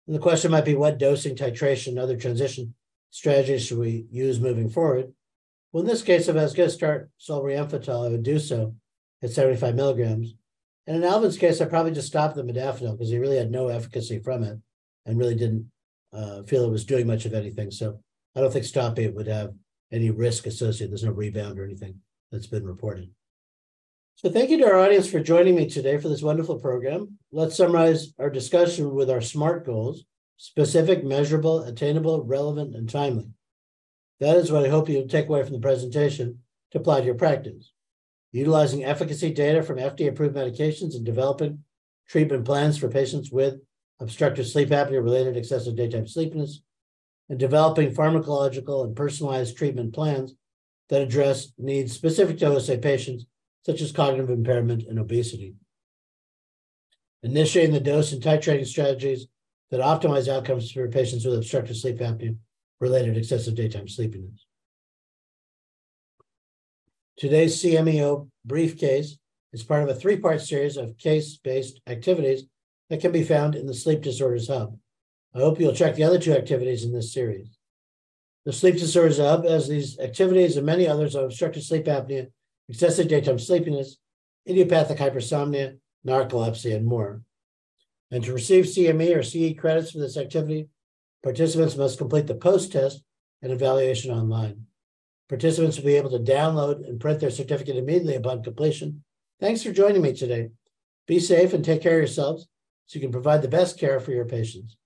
And 0.07 0.17
the 0.17 0.21
question 0.21 0.51
might 0.51 0.65
be 0.65 0.75
what 0.75 0.99
dosing, 0.99 1.37
titration, 1.37 1.99
other 1.99 2.17
transition 2.17 2.75
strategies 3.11 3.67
should 3.67 3.79
we 3.79 4.07
use 4.11 4.41
moving 4.41 4.69
forward? 4.69 5.13
Well, 5.73 5.83
in 5.83 5.89
this 5.89 6.03
case, 6.03 6.29
if 6.29 6.37
I 6.37 6.43
was 6.43 6.55
going 6.55 6.69
to 6.69 6.75
start 6.75 7.11
solriamfetol, 7.21 8.07
I 8.07 8.11
would 8.11 8.23
do 8.23 8.39
so 8.39 8.75
at 9.23 9.31
75 9.31 9.75
milligrams. 9.75 10.35
And 10.87 10.97
in 10.97 11.05
Alvin's 11.05 11.39
case, 11.39 11.61
I 11.61 11.67
probably 11.67 11.93
just 11.93 12.09
stopped 12.09 12.35
the 12.35 12.43
modafinil 12.43 12.93
because 12.93 13.11
he 13.11 13.19
really 13.19 13.37
had 13.37 13.51
no 13.51 13.69
efficacy 13.69 14.19
from 14.19 14.43
it 14.43 14.59
and 15.07 15.19
really 15.19 15.37
didn't 15.37 15.71
uh, 16.13 16.43
feel 16.43 16.65
it 16.65 16.71
was 16.71 16.85
doing 16.85 17.07
much 17.07 17.27
of 17.27 17.35
anything. 17.35 17.71
So 17.71 18.01
I 18.35 18.41
don't 18.41 18.53
think 18.53 18.65
stopping 18.65 19.05
it 19.05 19.15
would 19.15 19.29
have 19.29 19.53
any 19.93 20.11
risk 20.11 20.47
associated. 20.47 20.91
There's 20.91 21.05
no 21.05 21.13
rebound 21.13 21.59
or 21.59 21.65
anything 21.65 22.01
that's 22.33 22.47
been 22.47 22.65
reported. 22.65 23.11
So 24.23 24.29
thank 24.29 24.51
you 24.51 24.59
to 24.59 24.67
our 24.67 24.79
audience 24.79 25.09
for 25.09 25.19
joining 25.19 25.55
me 25.55 25.67
today 25.67 25.97
for 25.97 26.11
this 26.11 26.21
wonderful 26.21 26.61
program. 26.61 27.17
Let's 27.33 27.57
summarize 27.57 28.13
our 28.19 28.29
discussion 28.29 28.93
with 28.93 29.09
our 29.09 29.23
SMART 29.23 29.65
goals, 29.65 30.05
specific, 30.37 31.03
measurable, 31.03 31.63
attainable, 31.63 32.23
relevant, 32.25 32.77
and 32.77 32.87
timely. 32.87 33.31
That 34.19 34.37
is 34.37 34.53
what 34.53 34.67
I 34.67 34.69
hope 34.69 34.91
you 34.91 35.07
take 35.07 35.27
away 35.27 35.43
from 35.43 35.55
the 35.55 35.61
presentation 35.61 36.41
to 36.73 36.79
apply 36.79 37.01
to 37.01 37.07
your 37.07 37.15
practice. 37.15 37.73
Utilizing 38.31 38.85
efficacy 38.85 39.33
data 39.33 39.63
from 39.63 39.79
FDA 39.79 40.09
approved 40.09 40.37
medications 40.37 40.95
and 40.97 41.07
developing 41.07 41.65
treatment 42.07 42.45
plans 42.45 42.77
for 42.77 42.91
patients 42.91 43.33
with 43.33 43.55
obstructive 44.01 44.47
sleep 44.47 44.69
apnea 44.69 45.03
related 45.03 45.39
excessive 45.39 45.77
daytime 45.77 46.07
sleepiness, 46.07 46.61
and 47.31 47.39
developing 47.39 47.95
pharmacological 47.95 48.85
and 48.85 48.95
personalized 48.95 49.57
treatment 49.57 49.95
plans 49.95 50.35
that 50.91 51.01
address 51.01 51.55
needs 51.57 51.95
specific 51.95 52.37
to 52.37 52.49
OSA 52.49 52.77
patients, 52.77 53.25
such 53.65 53.81
as 53.81 53.93
cognitive 53.93 54.31
impairment 54.31 54.85
and 54.85 54.99
obesity. 54.99 55.55
Initiating 57.23 57.75
the 57.75 57.81
dose 57.81 58.13
and 58.13 58.23
titrating 58.23 58.67
strategies 58.67 59.27
that 59.71 59.81
optimize 59.81 60.29
outcomes 60.29 60.71
for 60.71 60.89
patients 60.89 61.25
with 61.25 61.37
obstructive 61.37 61.77
sleep 61.77 61.99
apnea 61.99 62.37
related 62.81 63.17
excessive 63.17 63.55
daytime 63.55 63.89
sleepiness. 63.89 64.47
Today's 67.19 67.63
CMEO 67.63 68.29
briefcase 68.47 69.19
is 69.53 69.63
part 69.63 69.83
of 69.83 69.91
a 69.91 69.95
three 69.95 70.17
part 70.17 70.41
series 70.41 70.77
of 70.77 70.97
case 70.97 71.37
based 71.37 71.81
activities 71.87 72.45
that 72.89 73.01
can 73.01 73.13
be 73.13 73.23
found 73.23 73.55
in 73.55 73.67
the 73.67 73.75
Sleep 73.75 74.01
Disorders 74.01 74.49
Hub. 74.49 74.77
I 75.35 75.39
hope 75.39 75.61
you'll 75.61 75.75
check 75.75 75.95
the 75.95 76.05
other 76.05 76.19
two 76.19 76.33
activities 76.33 76.85
in 76.85 76.93
this 76.93 77.13
series. 77.13 77.59
The 78.47 78.53
Sleep 78.53 78.77
Disorders 78.77 79.19
Hub 79.19 79.45
has 79.45 79.69
these 79.69 79.99
activities 79.99 80.57
and 80.57 80.65
many 80.65 80.89
others 80.89 81.15
on 81.15 81.25
obstructive 81.25 81.63
sleep 81.63 81.85
apnea, 81.85 82.29
excessive 82.71 83.09
daytime 83.09 83.39
sleepiness, 83.39 83.99
idiopathic 84.49 84.99
hypersomnia, 84.99 85.77
narcolepsy, 86.07 86.75
and 86.75 86.87
more. 86.87 87.23
And 88.11 88.25
to 88.25 88.33
receive 88.33 88.65
CME 88.65 89.15
or 89.15 89.23
CE 89.23 89.59
credits 89.59 89.93
for 89.93 89.99
this 89.99 90.17
activity, 90.17 90.69
Participants 91.23 91.77
must 91.77 91.99
complete 91.99 92.27
the 92.27 92.35
post 92.35 92.73
test 92.73 93.03
and 93.43 93.53
evaluation 93.53 94.11
online. 94.11 94.67
Participants 95.29 95.77
will 95.77 95.85
be 95.85 95.97
able 95.97 96.11
to 96.11 96.19
download 96.19 96.89
and 96.89 96.99
print 96.99 97.21
their 97.21 97.31
certificate 97.31 97.77
immediately 97.77 98.15
upon 98.15 98.43
completion. 98.43 99.05
Thanks 99.39 99.63
for 99.63 99.73
joining 99.73 100.03
me 100.03 100.15
today. 100.15 100.51
Be 101.07 101.21
safe 101.21 101.53
and 101.53 101.65
take 101.65 101.83
care 101.83 101.95
of 101.95 101.99
yourselves 101.99 102.49
so 102.87 102.99
you 102.99 103.03
can 103.03 103.13
provide 103.13 103.43
the 103.43 103.49
best 103.49 103.79
care 103.79 104.01
for 104.01 104.13
your 104.13 104.25
patients. 104.25 104.77